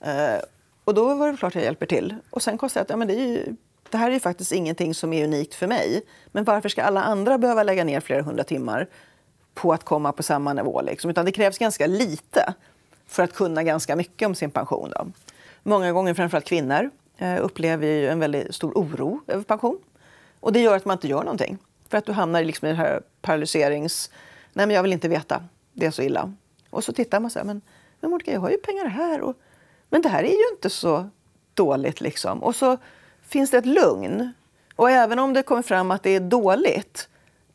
Eh, 0.00 0.40
och 0.84 0.94
då 0.94 1.14
var 1.14 1.32
det 1.32 1.36
klart 1.36 1.50
att 1.50 1.54
jag 1.54 1.64
hjälper 1.64 1.86
till. 1.86 2.14
Och 2.30 2.42
sen 2.42 2.58
konstaterade 2.58 2.92
jag 2.92 3.02
att 3.02 3.08
ja, 3.08 3.14
det, 3.14 3.22
ju, 3.22 3.56
det 3.90 3.96
här 3.96 4.08
är 4.08 4.14
ju 4.14 4.20
faktiskt 4.20 4.52
ingenting 4.52 4.94
som 4.94 5.12
är 5.12 5.24
unikt 5.24 5.54
för 5.54 5.66
mig. 5.66 6.02
Men 6.32 6.44
varför 6.44 6.68
ska 6.68 6.82
alla 6.82 7.02
andra 7.02 7.38
behöva 7.38 7.62
lägga 7.62 7.84
ner 7.84 8.00
flera 8.00 8.22
hundra 8.22 8.44
timmar 8.44 8.88
på 9.54 9.72
att 9.72 9.84
komma 9.84 10.12
på 10.12 10.22
samma 10.22 10.52
nivå? 10.52 10.82
Liksom? 10.82 11.10
Utan 11.10 11.24
det 11.24 11.32
krävs 11.32 11.58
ganska 11.58 11.86
lite 11.86 12.54
för 13.06 13.22
att 13.22 13.32
kunna 13.32 13.62
ganska 13.62 13.96
mycket 13.96 14.26
om 14.26 14.34
sin 14.34 14.50
pension. 14.50 14.90
Då. 14.90 15.06
Många 15.62 15.92
gånger, 15.92 16.14
framförallt 16.14 16.46
kvinnor, 16.46 16.90
Eh, 17.18 17.44
upplever 17.44 17.86
ju 17.86 18.08
en 18.08 18.20
väldigt 18.20 18.54
stor 18.54 18.72
oro 18.72 19.20
över 19.26 19.42
pension. 19.42 19.78
Och 20.40 20.52
det 20.52 20.60
gör 20.60 20.76
att 20.76 20.84
man 20.84 20.96
inte 20.96 21.08
gör 21.08 21.22
någonting. 21.22 21.58
För 21.88 21.98
att 21.98 22.06
du 22.06 22.12
hamnar 22.12 22.44
liksom 22.44 22.66
i 22.66 22.68
den 22.68 22.78
här 22.78 23.02
paralyserings... 23.20 24.10
Nej, 24.52 24.66
men 24.66 24.76
jag 24.76 24.82
vill 24.82 24.92
inte 24.92 25.08
veta. 25.08 25.44
Det 25.72 25.86
är 25.86 25.90
så 25.90 26.02
illa. 26.02 26.34
Och 26.70 26.84
så 26.84 26.92
tittar 26.92 27.20
man 27.20 27.30
så 27.30 27.38
här, 27.38 27.46
men, 27.46 27.60
men 28.00 28.10
Monica, 28.10 28.32
jag 28.32 28.40
har 28.40 28.50
ju 28.50 28.56
pengar 28.56 28.86
här. 28.86 29.20
Och, 29.20 29.36
men 29.88 30.02
det 30.02 30.08
här 30.08 30.22
är 30.22 30.32
ju 30.32 30.48
inte 30.52 30.70
så 30.70 31.08
dåligt. 31.54 32.00
Liksom. 32.00 32.42
Och 32.42 32.56
så 32.56 32.76
finns 33.22 33.50
det 33.50 33.58
ett 33.58 33.66
lugn. 33.66 34.32
Och 34.76 34.90
även 34.90 35.18
om 35.18 35.32
det 35.32 35.42
kommer 35.42 35.62
fram 35.62 35.90
att 35.90 36.02
det 36.02 36.10
är 36.10 36.20
dåligt 36.20 37.08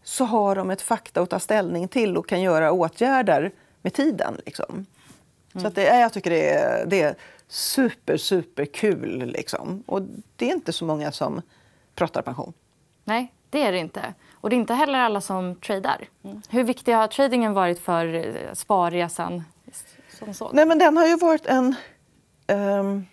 så 0.03 0.25
har 0.25 0.55
de 0.55 0.71
ett 0.71 0.81
fakta 0.81 1.21
att 1.21 1.29
ta 1.29 1.39
ställning 1.39 1.87
till 1.87 2.17
och 2.17 2.27
kan 2.27 2.41
göra 2.41 2.71
åtgärder 2.71 3.51
med 3.81 3.93
tiden. 3.93 4.41
Liksom. 4.45 4.85
Mm. 5.53 5.61
Så 5.61 5.67
att 5.67 5.75
det, 5.75 5.99
jag 5.99 6.13
tycker 6.13 6.29
det 6.29 6.49
är, 6.49 6.85
det 6.85 7.01
är 7.01 7.15
super, 7.47 8.17
super 8.17 8.65
kul. 8.65 9.25
Liksom. 9.25 9.83
Och 9.87 10.01
det 10.35 10.49
är 10.49 10.53
inte 10.53 10.73
så 10.73 10.85
många 10.85 11.11
som 11.11 11.41
pratar 11.95 12.21
pension. 12.21 12.53
Nej, 13.03 13.33
Det 13.49 13.61
är 13.61 13.71
det 13.71 13.77
inte. 13.77 14.13
Och 14.33 14.49
det 14.49 14.55
är 14.55 14.57
inte 14.57 14.73
heller 14.73 14.99
alla 14.99 15.21
som 15.21 15.55
tradar. 15.55 16.07
Mm. 16.23 16.41
Hur 16.49 16.63
viktig 16.63 16.93
har 16.93 17.07
tradingen 17.07 17.53
varit 17.53 17.79
för 17.79 18.13
eh, 18.15 18.53
sparresan? 18.53 19.43
Som 20.19 20.33
så? 20.33 20.49
Nej, 20.53 20.65
men 20.65 20.79
den 20.79 20.97
har 20.97 21.07
ju 21.07 21.17
varit 21.17 21.45
en... 21.45 21.75
Um 22.47 23.05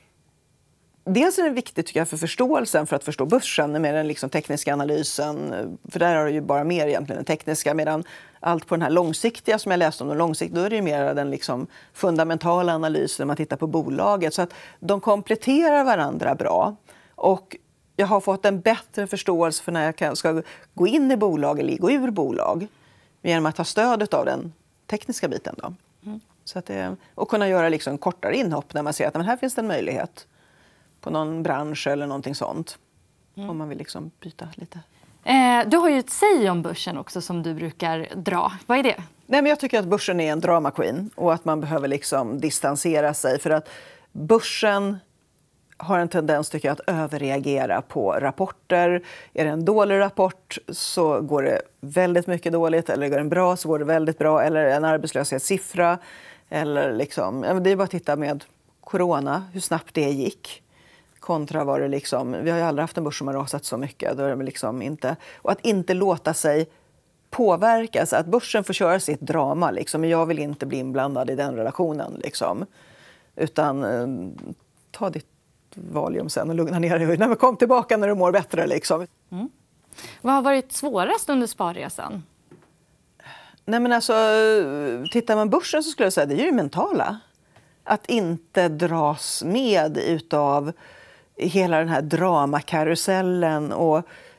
dels 1.07 1.39
är 1.39 1.43
den 1.43 1.55
viktig 1.55 1.87
tycker 1.87 2.01
jag, 2.01 2.09
för 2.09 2.17
förståelsen 2.17 2.87
för 2.87 2.97
att 2.97 3.05
förstå 3.05 3.27
börsen 3.27 3.83
med 3.83 3.95
den 3.95 4.09
liksom 4.09 4.31
tekniska 4.31 4.73
analysen. 4.73 5.55
För 5.89 5.99
där 5.99 6.17
har 6.17 6.25
du 6.25 6.31
ju 6.31 6.41
bara 6.41 6.65
mer 6.65 6.87
egentligen 6.87 7.17
den 7.17 7.25
tekniska. 7.25 7.75
Medan 7.75 8.05
allt 8.41 8.67
på 8.67 8.75
den 8.75 8.83
här 8.83 8.91
långsiktiga 8.91 9.59
som 9.59 9.71
jag 9.71 9.79
läste 9.79 10.03
om, 10.03 10.09
den 10.09 10.19
långsiktiga, 10.19 10.61
då 10.61 10.67
är 10.67 10.71
det 10.71 10.77
ju 10.77 10.83
mer 10.83 11.15
den 11.15 11.31
liksom 11.31 11.67
fundamentala 11.93 12.75
analysen 12.75 13.25
när 13.25 13.27
man 13.27 13.37
tittar 13.37 13.57
på 13.57 13.67
bolaget. 13.67 14.35
Så 14.35 14.43
att 14.43 14.55
de 14.81 15.01
kompletterar 15.01 15.85
varandra 15.85 16.35
bra. 16.35 16.77
Och 17.15 17.57
jag 17.97 18.07
har 18.07 18.21
fått 18.21 18.45
en 18.45 18.61
bättre 18.61 19.07
förståelse 19.07 19.63
för 19.63 19.73
när 19.73 19.95
jag 19.99 20.17
ska 20.17 20.43
gå 20.75 20.87
in 20.87 21.11
i 21.11 21.17
bolag 21.17 21.61
eller 21.61 21.77
gå 21.77 21.91
ur 21.91 22.11
bolag 22.11 22.67
genom 23.23 23.47
att 23.47 23.57
ta 23.57 23.65
stöd 23.65 24.15
av 24.15 24.25
den 24.25 24.53
tekniska 24.87 25.29
biten. 25.29 25.55
Då. 25.59 25.75
Mm. 26.07 26.21
Så 26.45 26.59
att 26.59 26.67
det, 26.67 26.97
och 27.15 27.29
kunna 27.29 27.49
göra 27.49 27.69
liksom 27.69 27.99
kortare 27.99 28.37
inhopp 28.37 28.75
när 28.75 28.83
man 28.83 28.93
ser 28.93 29.09
att 29.09 29.15
men 29.15 29.25
här 29.25 29.37
finns 29.37 29.55
det 29.55 29.61
en 29.61 29.67
möjlighet 29.67 30.27
på 31.07 31.13
någon 31.13 31.43
bransch 31.43 31.87
eller 31.87 32.07
någonting 32.07 32.35
sånt. 32.35 32.79
Mm. 33.37 33.51
Om 33.51 33.59
man 33.59 33.69
vill 33.69 33.79
liksom 33.79 34.11
byta 34.21 34.49
lite. 34.55 34.81
Eh, 35.25 35.69
du 35.69 35.77
har 35.77 35.89
ju 35.89 35.99
ett 35.99 36.11
säg 36.11 36.51
om 36.51 36.63
börsen 36.63 36.99
också 36.99 37.21
som 37.21 37.43
du 37.43 37.55
brukar 37.55 38.09
dra. 38.15 38.53
Vad 38.67 38.79
är 38.79 38.83
det? 38.83 39.03
Nej, 39.27 39.43
men 39.43 39.47
jag 39.47 39.61
tycker 39.61 39.79
att 39.79 39.85
börsen 39.85 40.21
är 40.21 40.33
en 40.33 40.41
drama 40.41 40.71
queen 40.71 41.11
och 41.15 41.35
att 41.35 41.45
man 41.45 41.61
behöver 41.61 41.89
liksom 41.89 42.41
distansera 42.41 43.15
sig. 43.15 43.39
För 43.39 43.51
att 43.51 43.69
börsen 44.13 44.99
har 45.77 45.99
en 45.99 46.09
tendens 46.09 46.51
tycker 46.51 46.69
jag, 46.69 46.73
att 46.73 46.89
överreagera 46.89 47.83
på 47.83 48.13
rapporter. 48.13 49.03
Är 49.33 49.45
det 49.45 49.51
en 49.51 49.65
dålig 49.65 49.99
rapport 49.99 50.59
så 50.69 51.21
går 51.21 51.43
det 51.43 51.63
väldigt 51.81 52.27
mycket 52.27 52.53
dåligt. 52.53 52.91
Eller 52.91 53.09
går 53.09 53.17
den 53.17 53.29
bra 53.29 53.57
så 53.57 53.69
går 53.69 53.79
det 53.79 53.85
väldigt 53.85 54.19
bra. 54.19 54.43
Eller 54.43 54.65
en 54.65 54.85
arbetslöshetssiffra. 54.85 55.99
Eller 56.49 56.93
liksom, 56.93 57.41
det 57.41 57.71
är 57.71 57.77
bara 57.77 57.85
att 57.85 57.91
titta 57.91 58.17
med 58.17 58.45
corona, 58.81 59.43
hur 59.53 59.61
snabbt 59.61 59.95
det 59.95 60.11
gick. 60.11 60.63
Kontra 61.26 61.64
vad 61.64 61.80
det 61.80 61.88
liksom, 61.88 62.33
vi 62.42 62.50
har 62.50 62.59
ju 62.59 62.64
aldrig 62.64 62.83
haft 62.83 62.99
en 62.99 63.04
börs 63.04 63.18
som 63.18 63.26
har 63.26 63.35
rasat 63.35 63.64
så 63.64 63.76
mycket. 63.76 64.16
Då 64.16 64.23
är 64.23 64.37
det 64.37 64.45
liksom 64.45 64.83
inte, 64.83 65.16
och 65.37 65.52
att 65.52 65.61
inte 65.61 65.95
låta 65.95 66.35
sig 66.35 66.71
påverkas. 67.30 68.12
Att 68.12 68.26
börsen 68.26 68.64
får 68.64 68.73
köra 68.73 69.00
sitt 69.00 69.21
drama. 69.21 69.71
Liksom, 69.71 70.00
men 70.00 70.11
jag 70.11 70.26
vill 70.26 70.38
inte 70.38 70.66
bli 70.66 70.78
inblandad 70.78 71.30
i 71.30 71.35
den 71.35 71.56
relationen. 71.56 72.21
Liksom. 72.25 72.66
Utan 73.37 73.85
eh, 73.85 74.06
ta 74.90 75.11
ditt 75.11 75.26
Valium 75.75 76.28
sen 76.28 76.49
och 76.49 76.54
lugna 76.54 76.78
ner 76.78 76.99
dig. 76.99 77.18
Nej, 77.18 77.37
kom 77.37 77.56
tillbaka 77.56 77.97
när 77.97 78.09
du 78.09 78.14
mår 78.14 78.33
bättre. 78.33 78.66
Liksom. 78.66 79.06
Mm. 79.30 79.49
Vad 80.23 80.35
har 80.35 80.42
varit 80.42 80.73
svårast 80.73 81.28
under 81.28 81.47
sparresan? 81.47 82.23
Nej, 83.64 83.80
men 83.80 83.92
alltså, 83.92 84.14
tittar 85.12 85.37
man 85.37 85.50
börsen 85.50 85.83
så 85.83 85.90
skulle 85.90 86.06
jag 86.06 86.12
säga 86.12 86.26
det 86.26 86.42
är 86.42 86.47
det 86.47 86.52
mentala. 86.52 87.21
Att 87.85 88.06
inte 88.06 88.68
dras 88.68 89.42
med 89.47 89.99
utav 89.99 90.73
hela 91.37 91.78
den 91.78 91.88
här 91.88 92.02
dramakarusellen 92.02 93.73
och 93.73 93.99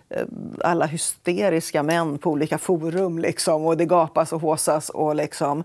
eh, 0.09 0.25
alla 0.63 0.85
hysteriska 0.85 1.83
män 1.83 2.17
på 2.17 2.31
olika 2.31 2.57
forum. 2.57 3.19
Liksom, 3.19 3.65
och 3.65 3.77
det 3.77 3.85
gapas 3.85 4.33
och 4.33 4.41
håsas. 4.41 4.89
Och, 4.89 5.15
liksom, 5.15 5.63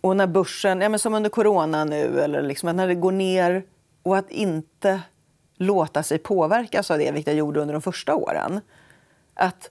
och 0.00 0.16
när 0.16 0.26
börsen, 0.26 0.80
ja, 0.80 0.88
men 0.88 0.98
som 0.98 1.14
under 1.14 1.30
corona 1.30 1.84
nu, 1.84 2.20
eller 2.20 2.42
liksom, 2.42 2.76
när 2.76 2.88
det 2.88 2.94
går 2.94 3.12
ner 3.12 3.62
och 4.02 4.16
att 4.16 4.30
inte 4.30 5.00
låta 5.56 6.02
sig 6.02 6.18
påverkas 6.18 6.90
av 6.90 6.98
det, 6.98 7.10
vilket 7.10 7.32
jag 7.32 7.38
gjorde 7.38 7.60
under 7.60 7.74
de 7.74 7.82
första 7.82 8.14
åren. 8.14 8.60
Att 9.34 9.70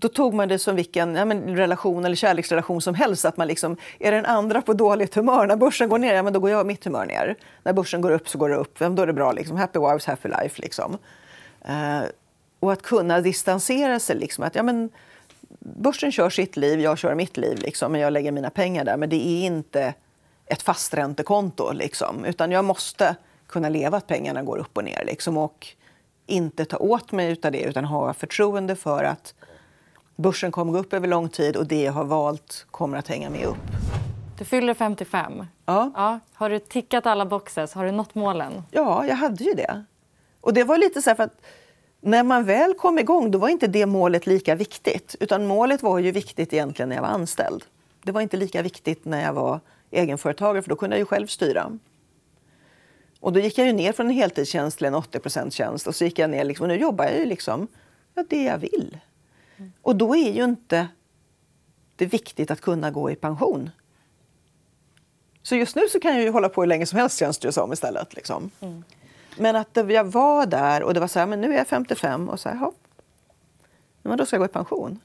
då 0.00 0.08
tog 0.08 0.34
man 0.34 0.48
det 0.48 0.58
som 0.58 0.76
vilken 0.76 1.14
ja, 1.14 1.24
men, 1.24 1.56
relation 1.56 2.04
eller 2.04 2.16
kärleksrelation 2.16 2.82
som 2.82 2.94
helst. 2.94 3.24
Att 3.24 3.36
man 3.36 3.48
liksom, 3.48 3.76
är 3.98 4.12
den 4.12 4.26
andra 4.26 4.62
på 4.62 4.72
dåligt 4.72 5.14
humör? 5.14 5.46
När 5.46 5.56
börsen 5.56 5.88
går 5.88 5.98
ner, 5.98 6.14
ja, 6.14 6.22
men 6.22 6.32
då 6.32 6.40
går 6.40 6.50
jag 6.50 6.66
mitt 6.66 6.84
humör 6.84 7.06
ner. 7.06 7.36
När 7.62 7.72
börsen 7.72 8.00
går 8.00 8.10
upp 8.10 8.28
så 8.28 8.38
går 8.38 8.48
det 8.48 8.56
upp. 8.56 8.80
Ja, 8.80 8.88
då 8.88 9.02
är 9.02 9.06
det 9.06 9.12
bra. 9.12 9.32
Liksom. 9.32 9.56
Happy 9.56 9.78
wives, 9.78 10.06
happy 10.06 10.28
life. 10.28 10.62
Liksom. 10.62 10.98
Eh, 11.64 12.00
och 12.60 12.72
att 12.72 12.82
kunna 12.82 13.20
distansera 13.20 14.00
sig. 14.00 14.16
Liksom, 14.16 14.44
att, 14.44 14.54
ja, 14.54 14.62
men, 14.62 14.90
börsen 15.58 16.12
kör 16.12 16.30
sitt 16.30 16.56
liv, 16.56 16.80
jag 16.80 16.98
kör 16.98 17.14
mitt 17.14 17.36
liv. 17.36 17.58
Liksom, 17.58 17.92
men 17.92 18.00
jag 18.00 18.12
lägger 18.12 18.32
mina 18.32 18.50
pengar 18.50 18.84
där. 18.84 18.96
Men 18.96 19.08
det 19.08 19.28
är 19.28 19.46
inte 19.46 19.94
ett 20.46 20.62
fasträntekonto. 20.62 21.72
Liksom, 21.72 22.24
utan 22.24 22.50
jag 22.52 22.64
måste 22.64 23.16
kunna 23.46 23.68
leva 23.68 23.96
att 23.96 24.06
pengarna 24.06 24.42
går 24.42 24.58
upp 24.58 24.76
och 24.76 24.84
ner. 24.84 25.04
Liksom, 25.06 25.36
och 25.36 25.66
inte 26.26 26.64
ta 26.64 26.76
åt 26.76 27.12
mig 27.12 27.36
av 27.42 27.52
det 27.52 27.62
utan 27.62 27.84
ha 27.84 28.14
förtroende 28.14 28.76
för 28.76 29.04
att 29.04 29.34
Börsen 30.22 30.52
kommer 30.52 30.72
gå 30.72 30.78
upp 30.78 30.92
över 30.92 31.08
lång 31.08 31.28
tid 31.28 31.56
och 31.56 31.66
det 31.66 31.82
jag 31.82 31.92
har 31.92 32.04
valt 32.04 32.66
kommer 32.70 32.98
att 32.98 33.08
hänga 33.08 33.30
med 33.30 33.46
upp. 33.46 33.56
Du 34.38 34.44
fyller 34.44 34.74
55. 34.74 35.44
Ja. 35.66 35.92
ja. 35.94 36.20
Har 36.32 36.50
du 36.50 36.58
tickat 36.58 37.06
alla 37.06 37.26
boxes? 37.26 37.74
Har 37.74 37.84
du 37.84 37.92
nått 37.92 38.14
målen? 38.14 38.62
Ja, 38.70 39.06
jag 39.06 39.16
hade 39.16 39.44
ju 39.44 39.54
det. 39.54 39.84
Och 40.40 40.54
det 40.54 40.64
var 40.64 40.78
lite 40.78 41.02
så 41.02 41.14
för 41.14 41.22
att 41.22 41.40
när 42.00 42.22
man 42.22 42.44
väl 42.44 42.74
kom 42.74 42.98
igång 42.98 43.30
då 43.30 43.38
var 43.38 43.48
inte 43.48 43.66
det 43.66 43.86
målet 43.86 44.26
lika 44.26 44.54
viktigt. 44.54 45.16
Utan 45.20 45.46
målet 45.46 45.82
var 45.82 45.98
ju 45.98 46.10
viktigt 46.12 46.52
egentligen 46.52 46.88
när 46.88 46.96
jag 46.96 47.02
var 47.02 47.08
anställd. 47.08 47.64
Det 48.02 48.12
var 48.12 48.20
inte 48.20 48.36
lika 48.36 48.62
viktigt 48.62 49.04
när 49.04 49.24
jag 49.24 49.32
var 49.32 49.60
egenföretagare 49.90 50.62
för 50.62 50.70
då 50.70 50.76
kunde 50.76 50.96
jag 50.96 51.00
ju 51.00 51.06
själv 51.06 51.26
styra. 51.26 51.78
Och 53.20 53.32
då 53.32 53.40
gick 53.40 53.58
jag 53.58 53.66
ju 53.66 53.72
ner 53.72 53.92
från 53.92 54.06
en 54.06 54.12
heltidstjänst 54.12 54.78
till 54.78 54.86
en 54.86 54.94
80 54.94 55.50
tjänst 55.50 55.86
och 55.86 55.94
så 55.94 56.04
gick 56.04 56.18
jag 56.18 56.30
ner 56.30 56.44
liksom, 56.44 56.64
och 56.64 56.68
nu 56.68 56.76
jobbar 56.76 57.04
jag 57.04 57.18
ju 57.18 57.26
liksom 57.26 57.66
ja, 58.14 58.24
det 58.28 58.42
jag 58.42 58.58
vill. 58.58 58.98
Och 59.82 59.96
då 59.96 60.16
är 60.16 60.32
ju 60.32 60.44
inte 60.44 60.88
det 61.96 62.06
viktigt 62.06 62.50
att 62.50 62.60
kunna 62.60 62.90
gå 62.90 63.10
i 63.10 63.16
pension. 63.16 63.70
Så 65.42 65.56
just 65.56 65.76
nu 65.76 65.82
så 65.88 66.00
kan 66.00 66.14
jag 66.14 66.22
ju 66.22 66.30
hålla 66.30 66.48
på 66.48 66.60
hur 66.62 66.68
länge 66.68 66.86
som 66.86 66.98
helst 66.98 67.18
känns 67.18 67.38
det 67.38 67.52
som 67.52 67.72
istället. 67.72 68.14
Liksom. 68.14 68.50
Mm. 68.60 68.84
Men 69.36 69.56
att 69.56 69.68
jag 69.88 70.04
var 70.04 70.46
där 70.46 70.82
och 70.82 70.94
det 70.94 71.00
var 71.00 71.08
så 71.08 71.18
här, 71.18 71.26
men 71.26 71.40
nu 71.40 71.52
är 71.52 71.58
jag 71.58 71.66
55 71.68 72.28
och 72.28 72.40
så 72.40 72.48
här, 72.48 72.72
men 74.02 74.18
då 74.18 74.26
ska 74.26 74.36
jag 74.36 74.40
gå 74.40 74.44
i 74.44 74.48
pension. 74.48 75.00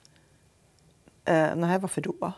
Eh, 1.26 1.56
nej, 1.56 1.80
varför 1.80 2.02
då? 2.02 2.34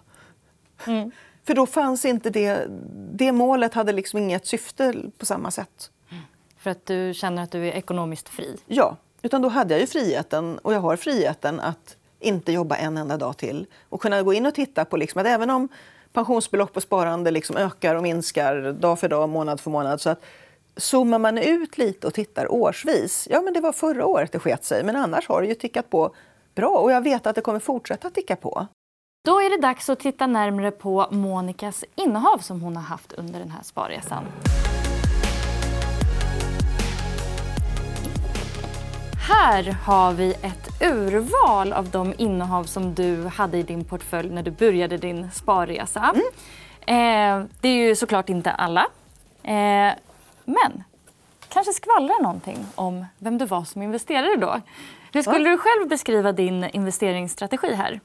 Mm. 0.88 1.12
För 1.43 1.53
då 1.53 1.65
fanns 1.65 2.05
inte 2.05 2.29
det, 2.29 2.67
det 3.13 3.31
målet 3.31 3.74
hade 3.74 3.91
liksom 3.91 4.19
inget 4.19 4.48
syfte 4.48 4.95
på 5.17 5.25
samma 5.25 5.51
sätt. 5.51 5.91
Mm. 6.10 6.24
För 6.57 6.69
att 6.69 6.86
du 6.86 7.13
känner 7.13 7.43
att 7.43 7.51
du 7.51 7.67
är 7.67 7.72
ekonomiskt 7.72 8.29
fri? 8.29 8.57
Ja, 8.65 8.98
utan 9.22 9.41
då 9.41 9.50
hade 9.50 9.74
jag 9.74 9.81
ju 9.81 9.88
friheten 9.88 10.57
och 10.57 10.74
jag 10.74 10.79
har 10.79 10.95
friheten 10.95 11.60
att 11.60 11.98
inte 12.25 12.51
jobba 12.51 12.75
en 12.75 12.98
enda 12.98 13.17
dag 13.17 13.38
till. 13.38 13.67
Och 13.89 14.01
kunna 14.01 14.24
gå 14.24 14.34
in 14.34 14.46
och 14.46 14.55
titta 14.55 14.86
på 14.86 14.98
liksom 14.98 15.22
att 15.22 15.27
även 15.27 15.50
om 15.50 15.67
pensionsbelopp 16.13 16.77
och 16.77 16.84
sparande 16.84 17.32
liksom 17.32 17.58
ökar 17.58 17.96
och 17.96 18.03
minskar 18.03 18.74
dag 18.74 19.00
för 19.00 19.10
dag, 19.10 19.29
månad 19.29 19.60
för 19.60 19.72
månad. 19.72 20.01
Så 20.01 20.10
att 20.10 20.22
zoomar 20.77 21.20
man 21.20 21.38
ut 21.38 21.77
lite 21.77 22.08
och 22.08 22.13
tittar 22.13 22.51
årsvis, 22.51 23.27
ja 23.32 23.41
men 23.41 23.53
det 23.53 23.60
var 23.60 23.72
förra 23.72 24.05
året 24.05 24.32
det 24.32 24.39
sket 24.39 24.65
sig, 24.65 24.84
men 24.84 24.96
annars 24.96 25.27
har 25.27 25.41
det 25.41 25.48
ju 25.48 25.55
tickat 25.55 25.89
på 25.89 26.15
bra 26.55 26.77
och 26.77 26.91
jag 26.91 27.01
vet 27.01 27.27
att 27.27 27.36
det 27.36 27.41
kommer 27.41 27.60
fortsätta 27.60 28.10
ticka 28.10 28.36
på. 28.36 28.67
Då 29.25 29.41
är 29.41 29.50
det 29.50 29.62
dags 29.62 29.89
att 29.89 30.00
titta 30.00 30.27
närmare 30.27 30.72
på 30.72 31.08
Monikas 31.12 31.86
innehav 31.96 32.38
som 32.38 32.62
hon 32.62 32.75
har 32.75 32.84
haft 32.84 33.13
under 33.13 33.39
den 33.39 33.50
här 33.50 33.63
sparresan. 33.63 34.24
Här 39.27 39.63
har 39.63 40.13
vi 40.13 40.34
ett 40.34 40.82
urval 40.82 41.74
av 41.74 41.89
de 41.89 42.13
innehav 42.17 42.63
som 42.63 42.94
du 42.94 43.27
hade 43.27 43.58
i 43.58 43.63
din 43.63 43.86
portfölj 43.86 44.29
när 44.29 44.44
du 44.44 44.51
började 44.51 44.98
din 44.98 45.32
sparresa. 45.32 46.15
Mm. 46.15 47.41
Eh, 47.41 47.48
det 47.62 47.67
är 47.70 47.74
ju 47.74 47.96
såklart 47.96 48.29
inte 48.29 48.51
alla. 48.51 48.82
Eh, 49.44 49.94
men 50.46 50.84
kanske 51.50 51.74
skvallra 51.74 52.13
någonting 52.22 52.65
om 52.75 53.05
vem 53.17 53.38
du 53.38 53.46
var 53.46 53.63
som 53.63 53.82
investerare 53.82 54.36
då. 54.36 54.62
Hur 55.13 55.22
skulle 55.22 55.50
du 55.50 55.58
själv 55.58 55.88
beskriva 55.89 56.32
din 56.32 56.63
investeringsstrategi 56.63 57.74
här? 57.74 58.00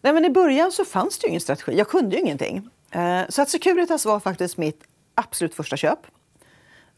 Nej, 0.00 0.12
men 0.12 0.24
I 0.24 0.30
början 0.30 0.72
så 0.72 0.84
fanns 0.84 1.18
det 1.18 1.28
ingen 1.28 1.40
strategi. 1.40 1.78
Jag 1.78 1.88
kunde 1.88 2.16
ju 2.16 2.22
ingenting. 2.22 2.70
Eh, 2.90 3.22
så 3.28 3.42
att 3.42 3.48
Securitas 3.48 4.06
var 4.06 4.20
faktiskt 4.20 4.56
mitt 4.56 4.84
absolut 5.14 5.54
första 5.54 5.76
köp. 5.76 5.98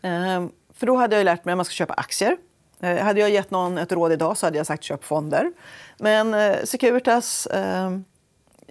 Eh, 0.03 0.47
för 0.75 0.87
då 0.87 0.97
hade 0.97 1.17
jag 1.17 1.25
lärt 1.25 1.45
mig 1.45 1.53
att 1.53 1.59
man 1.59 1.65
ska 1.65 1.73
köpa 1.73 1.95
aktier. 1.95 2.37
Eh, 2.81 3.05
hade 3.05 3.21
jag 3.21 3.31
gett 3.31 3.51
någon 3.51 3.79
ett 3.79 3.93
råd 3.93 4.13
idag 4.13 4.37
så 4.37 4.47
hade 4.47 4.57
jag 4.57 4.67
sagt 4.67 4.83
köp 4.83 5.05
fonder. 5.05 5.53
Men 5.99 6.35
eh, 6.35 6.57
Securitas 6.65 7.47
eh, 7.47 7.91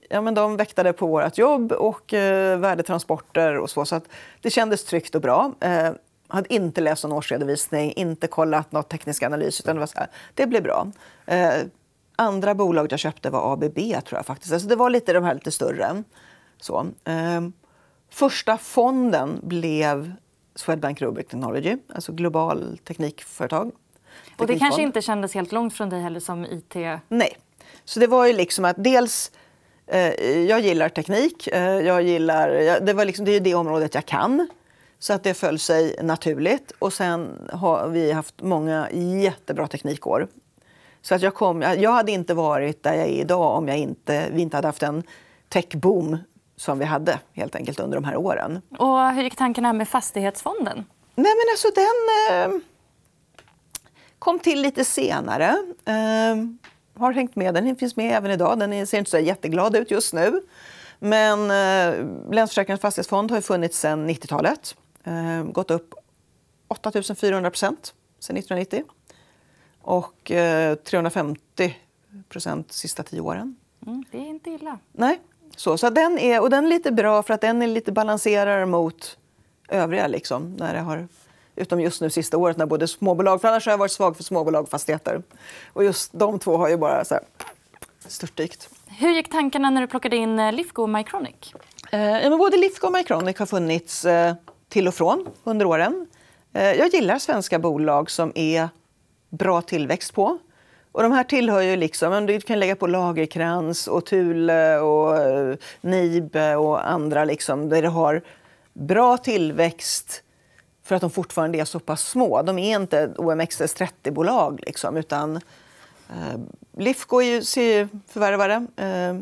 ja, 0.09 0.21
men 0.21 0.33
de 0.33 0.57
väktade 0.57 0.93
på 0.93 1.07
vårt 1.07 1.37
jobb 1.37 1.71
och 1.71 2.13
eh, 2.13 2.59
värdetransporter 2.59 3.57
och 3.57 3.69
så. 3.69 3.85
Så 3.85 3.95
att 3.95 4.05
det 4.41 4.49
kändes 4.49 4.85
tryggt 4.85 5.15
och 5.15 5.21
bra. 5.21 5.51
Eh, 5.59 5.91
hade 6.27 6.53
inte 6.53 6.81
läst 6.81 7.03
någon 7.03 7.13
årsredovisning, 7.13 7.93
inte 7.93 8.27
kollat 8.27 8.71
något 8.71 8.89
teknisk 8.89 9.23
analys. 9.23 9.59
utan 9.59 9.75
Det 9.75 9.79
var 9.79 9.87
så 9.87 9.99
här, 9.99 10.07
det 10.33 10.47
blev 10.47 10.63
bra. 10.63 10.91
Eh, 11.25 11.53
andra 12.15 12.55
bolag 12.55 12.91
jag 12.91 12.99
köpte 12.99 13.29
var 13.29 13.53
ABB, 13.53 13.77
tror 13.77 14.03
jag. 14.11 14.25
faktiskt. 14.25 14.53
Alltså 14.53 14.67
det 14.67 14.75
var 14.75 14.89
lite 14.89 15.13
de 15.13 15.23
här 15.23 15.33
lite 15.33 15.51
större. 15.51 16.03
Så. 16.61 16.87
Eh, 17.03 17.41
första 18.09 18.57
fonden 18.57 19.39
blev 19.43 20.13
Swedbank 20.55 21.01
Robur 21.01 21.21
Technology, 21.21 21.77
alltså 21.95 22.11
global 22.11 22.79
teknikföretag. 22.83 23.71
Och 24.37 24.47
det 24.47 24.59
kanske 24.59 24.81
inte 24.81 25.01
kändes 25.01 25.33
helt 25.33 25.51
långt 25.51 25.73
från 25.73 25.89
dig 25.89 26.01
heller 26.01 26.19
som 26.19 26.45
IT? 26.45 26.75
Nej. 27.07 27.37
Så 27.85 27.99
det 27.99 28.07
var 28.07 28.25
ju 28.25 28.33
liksom 28.33 28.65
att 28.65 28.83
dels 28.83 29.31
eh, 29.87 30.39
jag 30.41 30.59
gillar 30.59 30.89
teknik. 30.89 31.47
Eh, 31.47 31.61
jag 31.61 32.01
gillar, 32.01 32.79
det, 32.79 32.93
var 32.93 33.05
liksom, 33.05 33.25
det 33.25 33.31
är 33.31 33.39
det 33.39 33.55
området 33.55 33.95
jag 33.95 34.05
kan. 34.05 34.47
Så 34.99 35.13
att 35.13 35.23
det 35.23 35.33
föll 35.33 35.59
sig 35.59 35.95
naturligt. 36.03 36.71
Och 36.79 36.93
sen 36.93 37.49
har 37.53 37.87
vi 37.87 38.11
haft 38.11 38.41
många 38.41 38.89
jättebra 39.21 39.67
teknikår. 39.67 40.27
Så 41.01 41.15
att 41.15 41.21
jag, 41.21 41.33
kom, 41.33 41.61
jag 41.61 41.91
hade 41.91 42.11
inte 42.11 42.33
varit 42.33 42.83
där 42.83 42.93
jag 42.93 43.07
är 43.07 43.11
idag 43.11 43.57
om 43.57 43.67
jag 43.67 43.77
inte, 43.77 44.27
vi 44.31 44.41
inte 44.41 44.57
hade 44.57 44.67
haft 44.67 44.83
en 44.83 45.03
techboom 45.49 46.17
som 46.55 46.79
vi 46.79 46.85
hade 46.85 47.19
helt 47.33 47.55
enkelt 47.55 47.79
under 47.79 47.97
de 47.97 48.03
här 48.03 48.17
åren. 48.17 48.61
Och 48.77 49.13
hur 49.13 49.23
gick 49.23 49.35
tankarna 49.35 49.73
med 49.73 49.87
fastighetsfonden? 49.87 50.85
Nej, 51.15 51.33
men 51.35 51.51
alltså 51.51 51.67
den 51.75 52.53
eh, 52.53 52.61
kom 54.19 54.39
till 54.39 54.61
lite 54.61 54.85
senare. 54.85 55.57
Eh, 55.85 56.35
har 56.99 57.11
hängt 57.11 57.35
med. 57.35 57.53
Den 57.53 57.75
finns 57.75 57.95
med 57.95 58.17
även 58.17 58.31
idag. 58.31 58.59
Den 58.59 58.87
ser 58.87 58.97
inte 58.97 59.11
så 59.11 59.19
jätteglad 59.19 59.75
ut 59.75 59.91
just 59.91 60.13
nu. 60.13 60.41
Men 60.99 61.41
eh, 61.41 62.05
Länsförsäkringens 62.31 62.81
fastighetsfond 62.81 63.31
har 63.31 63.41
funnits 63.41 63.79
sedan 63.79 64.09
90-talet. 64.09 64.75
Eh, 65.03 65.43
gått 65.43 65.71
upp 65.71 65.93
8 66.67 66.91
400 67.15 67.49
procent 67.49 67.93
sedan 68.19 68.37
1990. 68.37 68.83
Och 69.81 70.31
eh, 70.31 70.75
350 70.75 71.77
procent 72.29 72.71
sista 72.71 73.03
tio 73.03 73.21
åren. 73.21 73.55
Mm, 73.85 74.05
det 74.11 74.17
är 74.17 74.27
inte 74.27 74.49
illa. 74.49 74.79
Nej. 74.91 75.19
Så, 75.55 75.77
så 75.77 75.89
den, 75.89 76.17
är, 76.17 76.41
och 76.41 76.49
den 76.49 76.65
är 76.65 76.69
lite 76.69 76.91
bra 76.91 77.23
för 77.23 77.33
att 77.33 77.41
den 77.41 77.61
är 77.61 77.67
lite 77.67 77.91
balanserad 77.91 78.67
mot 78.67 79.17
övriga. 79.67 80.07
Liksom, 80.07 80.53
när 80.53 80.73
det 80.73 80.79
har, 80.79 81.07
utom 81.57 81.81
just 81.81 82.01
nu 82.01 82.09
sista 82.09 82.37
året 82.37 82.57
när 82.57 82.65
både 82.65 82.87
småbolag, 82.87 83.41
för 83.41 83.47
annars 83.47 83.65
har 83.65 83.73
jag 83.73 83.77
varit 83.77 83.91
svag 83.91 84.17
för 84.17 84.23
småbolag 84.23 84.63
och 84.63 84.69
fastigheter. 84.69 85.21
Och 85.73 85.83
just 85.83 86.11
de 86.13 86.39
två 86.39 86.57
har 86.57 86.69
ju 86.69 86.77
bara 86.77 87.05
så 87.05 87.13
här, 87.13 87.23
störtdykt. 88.07 88.69
Hur 88.87 89.09
gick 89.09 89.31
tankarna 89.31 89.69
när 89.69 89.81
du 89.81 89.87
plockade 89.87 90.15
in 90.15 90.39
eh, 90.39 90.53
Lifco 90.53 90.81
och 90.81 90.89
Mycronic? 90.89 91.53
Eh, 91.91 92.01
ja, 92.01 92.29
men 92.29 92.37
både 92.37 92.57
Lifco 92.57 92.87
och 92.87 92.93
Mycronic 92.93 93.39
har 93.39 93.45
funnits 93.45 94.05
eh, 94.05 94.33
till 94.69 94.87
och 94.87 94.93
från 94.93 95.27
under 95.43 95.65
åren. 95.65 96.07
Eh, 96.53 96.73
jag 96.73 96.93
gillar 96.93 97.19
svenska 97.19 97.59
bolag 97.59 98.11
som 98.11 98.31
är 98.35 98.69
bra 99.29 99.61
tillväxt 99.61 100.13
på. 100.13 100.37
Och 100.91 101.03
de 101.03 101.11
här 101.11 101.23
tillhör 101.23 101.61
ju 101.61 101.75
liksom, 101.75 102.25
du 102.25 102.41
kan 102.41 102.59
lägga 102.59 102.75
på 102.75 102.87
Lagerkrans 102.87 103.87
och 103.87 104.05
Thule 104.05 104.79
och 104.79 105.17
eh, 105.17 105.55
Nibe 105.81 106.55
och 106.55 106.89
andra 106.89 107.25
liksom, 107.25 107.69
där 107.69 107.81
det 107.81 107.87
har 107.87 108.21
bra 108.73 109.17
tillväxt 109.17 110.23
för 110.87 110.95
att 110.95 111.01
de 111.01 111.09
fortfarande 111.09 111.57
är 111.57 111.65
så 111.65 111.79
pass 111.79 112.09
små. 112.09 112.41
De 112.41 112.59
är 112.59 112.75
inte 112.75 113.07
OMXS30-bolag 113.17 114.59
liksom, 114.65 114.97
utan 114.97 115.35
eh, 116.09 116.39
Lifco 116.77 117.21
är 117.21 117.25
ju 117.25 117.43
serieförvärvare, 117.43 118.67
eh, 118.75 119.15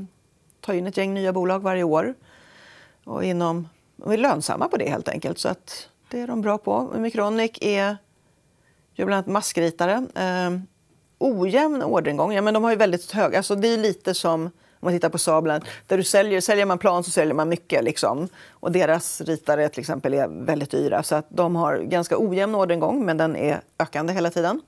tar 0.62 0.74
in 0.74 0.88
ett 0.88 0.98
gäng 0.98 1.14
nya 1.14 1.34
bolag 1.34 1.60
varje 1.60 1.84
år 1.84 2.14
och, 3.04 3.24
inom, 3.24 3.70
de 3.96 4.12
är 4.12 4.18
lönsamma 4.18 4.68
på 4.68 4.78
det 4.78 4.90
helt 4.90 5.10
enkelt. 5.10 5.40
Så 5.40 5.50
att 5.50 5.90
det 6.10 6.20
är 6.20 6.28
de 6.28 6.42
bra 6.42 6.58
på. 6.58 6.94
Micronic 6.98 7.52
är 7.62 7.98
gör 8.94 9.06
bland 9.06 9.18
annat 9.18 9.28
maskritare. 9.28 10.08
Eh, 10.16 10.60
ojämn 11.18 11.84
orderingång. 11.84 12.34
Ja, 12.34 12.42
men 12.42 12.54
de 12.54 12.64
har 12.64 12.72
ju 12.72 12.78
väldigt 12.78 13.12
hög... 13.12 13.36
Alltså 13.36 13.56
det 13.56 13.68
är 13.68 13.78
lite 13.78 14.14
som 14.14 14.50
man 14.86 14.94
tittar 14.94 15.10
på 15.10 15.18
Sablen. 15.18 15.62
Där 15.88 15.98
du 15.98 16.04
säljer, 16.04 16.42
säljer 16.42 16.66
man 16.66 16.78
plan 16.78 17.04
så 17.04 17.12
säljer 17.12 17.34
man 17.34 17.50
mycket. 17.50 17.84
Liksom. 17.84 18.28
Och 18.52 18.72
deras 18.72 19.22
ritare 19.22 19.70
till 19.70 19.80
exempel 19.80 20.14
är 20.14 20.28
väldigt 20.28 20.72
dyra. 20.72 21.04
Så 21.04 21.16
att 21.16 21.26
de 21.30 21.56
har 21.56 21.78
ganska 21.78 22.18
ojämn 22.18 22.56
orderingång, 22.56 23.06
men 23.06 23.18
den 23.18 23.36
är 23.36 23.62
ökande 23.80 24.14
hela 24.14 24.30
tiden. 24.30 24.62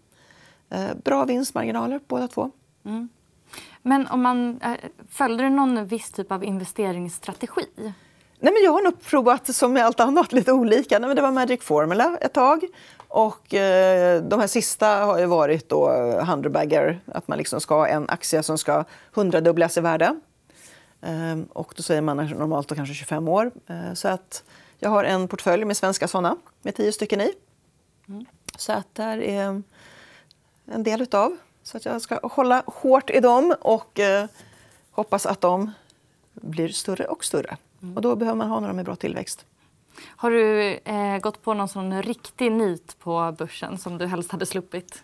Eh, 0.70 0.88
bra 1.04 1.26
vinstmarginaler 1.26 2.00
båda 2.08 2.28
två. 2.28 2.52
Mm. 2.86 3.10
Men 3.82 4.08
om 4.08 4.22
man, 4.22 4.60
eh, 4.64 4.72
följde 5.10 5.44
du 5.44 5.50
någon 5.50 5.86
viss 5.86 6.12
typ 6.12 6.32
av 6.32 6.44
investeringsstrategi? 6.44 7.66
Nej, 8.40 8.54
men 8.54 8.64
jag 8.64 8.72
har 8.72 8.82
nog 8.82 9.02
provat, 9.02 9.56
som 9.56 9.74
med 9.74 9.86
allt 9.86 10.00
annat, 10.00 10.34
lite 10.34 10.54
olika. 10.54 11.00
Nej, 11.00 11.08
men 11.08 11.16
det 11.16 11.22
var 11.22 11.32
Magic 11.32 11.64
Formula 11.64 12.18
ett 12.22 12.34
tag. 12.34 12.64
Och 13.08 13.54
eh, 13.54 14.24
de 14.24 14.40
här 14.40 14.48
sista 14.48 14.88
har 14.88 15.20
ju 15.20 15.26
varit 15.26 15.70
då 15.70 15.90
Hunderbagger, 16.22 17.00
att 17.06 17.28
man 17.28 17.38
liksom 17.38 17.62
ska 17.62 17.76
ha 17.76 17.88
en 17.88 18.10
aktie 18.10 18.44
som 18.44 18.58
ska 18.58 18.84
hundradubblas 19.12 19.78
i 19.78 19.82
värde. 19.82 20.20
Eh, 21.02 21.38
och 21.54 21.74
då 21.78 21.84
säger 21.84 22.02
man 22.02 22.18
normalt 22.18 22.68
då 22.68 22.76
kanske 22.76 22.94
25 22.94 23.28
år. 23.28 23.52
Eh, 23.68 23.94
så 23.94 24.08
att 24.08 24.44
jag 24.80 24.90
har 24.90 25.04
en 25.04 25.28
portfölj 25.28 25.66
med 25.66 25.78
svenska 25.78 26.08
såna 26.08 26.38
med 26.62 26.76
tio 26.76 26.92
stycken 26.92 27.22
i. 27.22 27.34
Mm. 28.08 28.26
Så 28.58 28.72
att 28.72 28.96
där 28.96 29.18
är 29.22 29.62
en 30.66 30.84
del 30.84 31.02
utav. 31.02 31.38
Så 31.64 31.78
att 31.78 31.86
jag 31.86 32.02
ska 32.02 32.20
hålla 32.24 32.64
hårt 32.66 33.10
i 33.10 33.20
dem 33.20 33.56
och 33.62 34.00
eh, 34.00 34.26
hoppas 34.92 35.26
att 35.26 35.42
de 35.42 35.72
blir 36.34 36.70
större 36.70 37.06
och 37.06 37.26
större. 37.26 37.58
Mm. 37.82 37.96
Och 37.96 38.02
då 38.02 38.16
behöver 38.16 38.38
man 38.38 38.50
ha 38.50 38.60
några 38.60 38.74
med 38.74 38.86
bra 38.86 38.96
tillväxt. 38.96 39.46
Har 40.06 40.32
du 40.32 40.62
eh, 40.86 41.18
gått 41.18 41.44
på 41.44 41.54
någon 41.54 41.68
sån 41.68 42.02
riktig 42.04 42.52
nit 42.52 43.00
på 43.00 43.36
börsen 43.38 43.78
som 43.78 43.98
du 43.98 44.06
helst 44.06 44.32
hade 44.32 44.46
sluppit? 44.46 45.04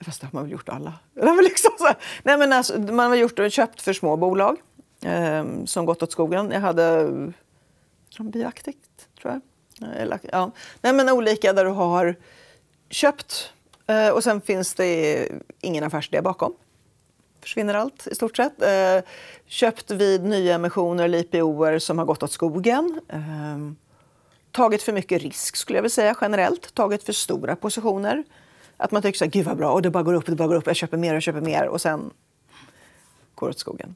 Fast 0.00 0.20
det 0.20 0.26
har 0.26 0.32
man 0.32 0.42
väl 0.42 0.52
gjort 0.52 0.68
alla. 0.68 0.94
liksom 1.42 1.70
så 1.78 1.88
Nej, 2.22 2.38
men 2.38 2.52
alltså, 2.52 2.78
man 2.78 3.10
har 3.10 3.16
gjort, 3.16 3.52
köpt 3.52 3.82
för 3.82 3.92
små 3.92 4.16
bolag 4.16 4.56
eh, 5.02 5.44
som 5.64 5.86
gått 5.86 6.02
åt 6.02 6.12
skogen. 6.12 6.50
Jag 6.50 6.60
hade 6.60 7.10
Bioaktigt, 8.18 9.08
tror 9.20 9.32
jag. 9.32 9.42
Eh, 9.88 10.02
eller, 10.02 10.18
ja. 10.32 10.50
Nej, 10.80 10.92
men 10.92 11.08
olika 11.08 11.52
där 11.52 11.64
du 11.64 11.70
har 11.70 12.16
köpt 12.90 13.52
eh, 13.86 14.08
och 14.08 14.24
sen 14.24 14.40
finns 14.40 14.74
det 14.74 15.28
ingen 15.60 15.84
affärsidé 15.84 16.22
bakom. 16.22 16.54
Försvinner 17.40 17.74
allt 17.74 18.06
i 18.06 18.14
stort 18.14 18.36
sett. 18.36 18.62
Eh, 18.62 19.10
köpt 19.46 19.90
vid 19.90 20.24
nyemissioner 20.24 21.04
eller 21.04 21.18
IPOer 21.18 21.78
som 21.78 21.98
har 21.98 22.04
gått 22.04 22.22
åt 22.22 22.32
skogen. 22.32 23.00
Eh, 23.08 23.87
tagit 24.58 24.82
för 24.82 24.92
mycket 24.92 25.22
risk 25.22 25.56
skulle 25.56 25.78
jag 25.78 25.82
vilja 25.82 25.94
säga 25.94 26.14
generellt. 26.20 26.74
Tagit 26.74 27.02
för 27.02 27.12
stora 27.12 27.56
positioner. 27.56 28.24
Att 28.76 28.90
man 28.90 29.02
tycker 29.02 29.18
så 29.18 29.24
här, 29.24 29.30
gud 29.30 29.46
vad 29.46 29.56
bra, 29.56 29.72
och 29.72 29.82
det 29.82 29.90
bara 29.90 30.02
går 30.02 30.14
upp, 30.14 30.26
det 30.26 30.34
bara 30.34 30.48
går 30.48 30.54
upp, 30.54 30.66
jag 30.66 30.76
köper 30.76 30.96
mer 30.96 31.14
och 31.14 31.22
köper 31.22 31.40
mer 31.40 31.66
och 31.66 31.80
sen 31.80 32.10
går 33.34 33.48
åt 33.48 33.58
skogen. 33.58 33.94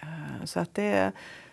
Eh, 0.00 0.44
så 0.44 0.60
att 0.60 0.74
det 0.74 1.12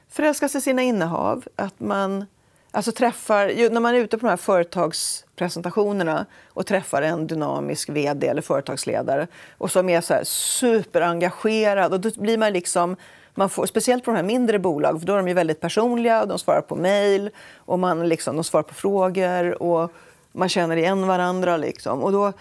förälskar 0.09 0.47
sig 0.47 0.59
i 0.59 0.61
sina 0.61 0.81
innehav. 0.81 1.47
Att 1.55 1.79
man 1.79 2.25
alltså 2.71 2.91
träffar, 2.91 3.69
när 3.69 3.79
man 3.79 3.95
är 3.95 3.99
ute 3.99 4.17
på 4.17 4.25
de 4.25 4.29
här 4.29 4.37
företagspresentationerna 4.37 6.25
och 6.47 6.65
träffar 6.65 7.01
en 7.01 7.27
dynamisk 7.27 7.89
vd 7.89 8.27
eller 8.27 8.41
företagsledare 8.41 9.27
och 9.57 9.71
som 9.71 9.89
är 9.89 10.01
så 10.01 10.13
här 10.13 10.23
superengagerad 10.23 11.93
och 11.93 11.99
då 11.99 12.09
blir 12.15 12.37
man 12.37 12.53
liksom 12.53 12.95
man 13.35 13.49
får, 13.49 13.65
speciellt 13.65 14.05
på 14.05 14.11
de 14.11 14.17
här 14.17 14.23
mindre 14.23 14.59
bolagen, 14.59 14.99
för 14.99 15.07
då 15.07 15.13
är 15.13 15.17
de 15.17 15.27
ju 15.27 15.33
väldigt 15.33 15.59
personliga. 15.59 16.25
De 16.25 16.39
svarar 16.39 16.61
på 16.61 16.75
mejl 16.75 17.29
och 17.55 17.79
man 17.79 18.09
liksom, 18.09 18.35
de 18.35 18.43
svarar 18.43 18.63
på 18.63 18.73
frågor 18.73 19.63
och 19.63 19.91
man 20.31 20.49
känner 20.49 20.77
igen 20.77 21.07
varandra. 21.07 21.57
Liksom. 21.57 22.03
Och 22.03 22.11
då 22.11 22.33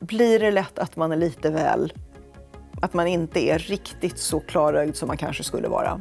blir 0.00 0.38
det 0.38 0.50
lätt 0.50 0.78
att 0.78 0.96
man 0.96 1.12
är 1.12 1.16
lite 1.16 1.50
väl... 1.50 1.92
Att 2.82 2.94
man 2.94 3.06
inte 3.06 3.40
är 3.40 3.58
riktigt 3.58 4.18
så 4.18 4.40
klarögd 4.40 4.96
som 4.96 5.08
man 5.08 5.16
kanske 5.16 5.44
skulle 5.44 5.68
vara. 5.68 6.00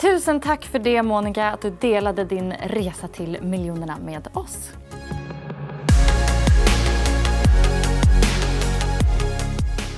Tusen 0.00 0.40
tack 0.40 0.64
för 0.64 0.78
det, 0.78 1.02
Monica, 1.02 1.46
att 1.50 1.60
du 1.60 1.70
delade 1.70 2.24
din 2.24 2.52
resa 2.52 3.08
till 3.08 3.38
miljonerna 3.42 3.98
med 4.04 4.28
oss. 4.32 4.72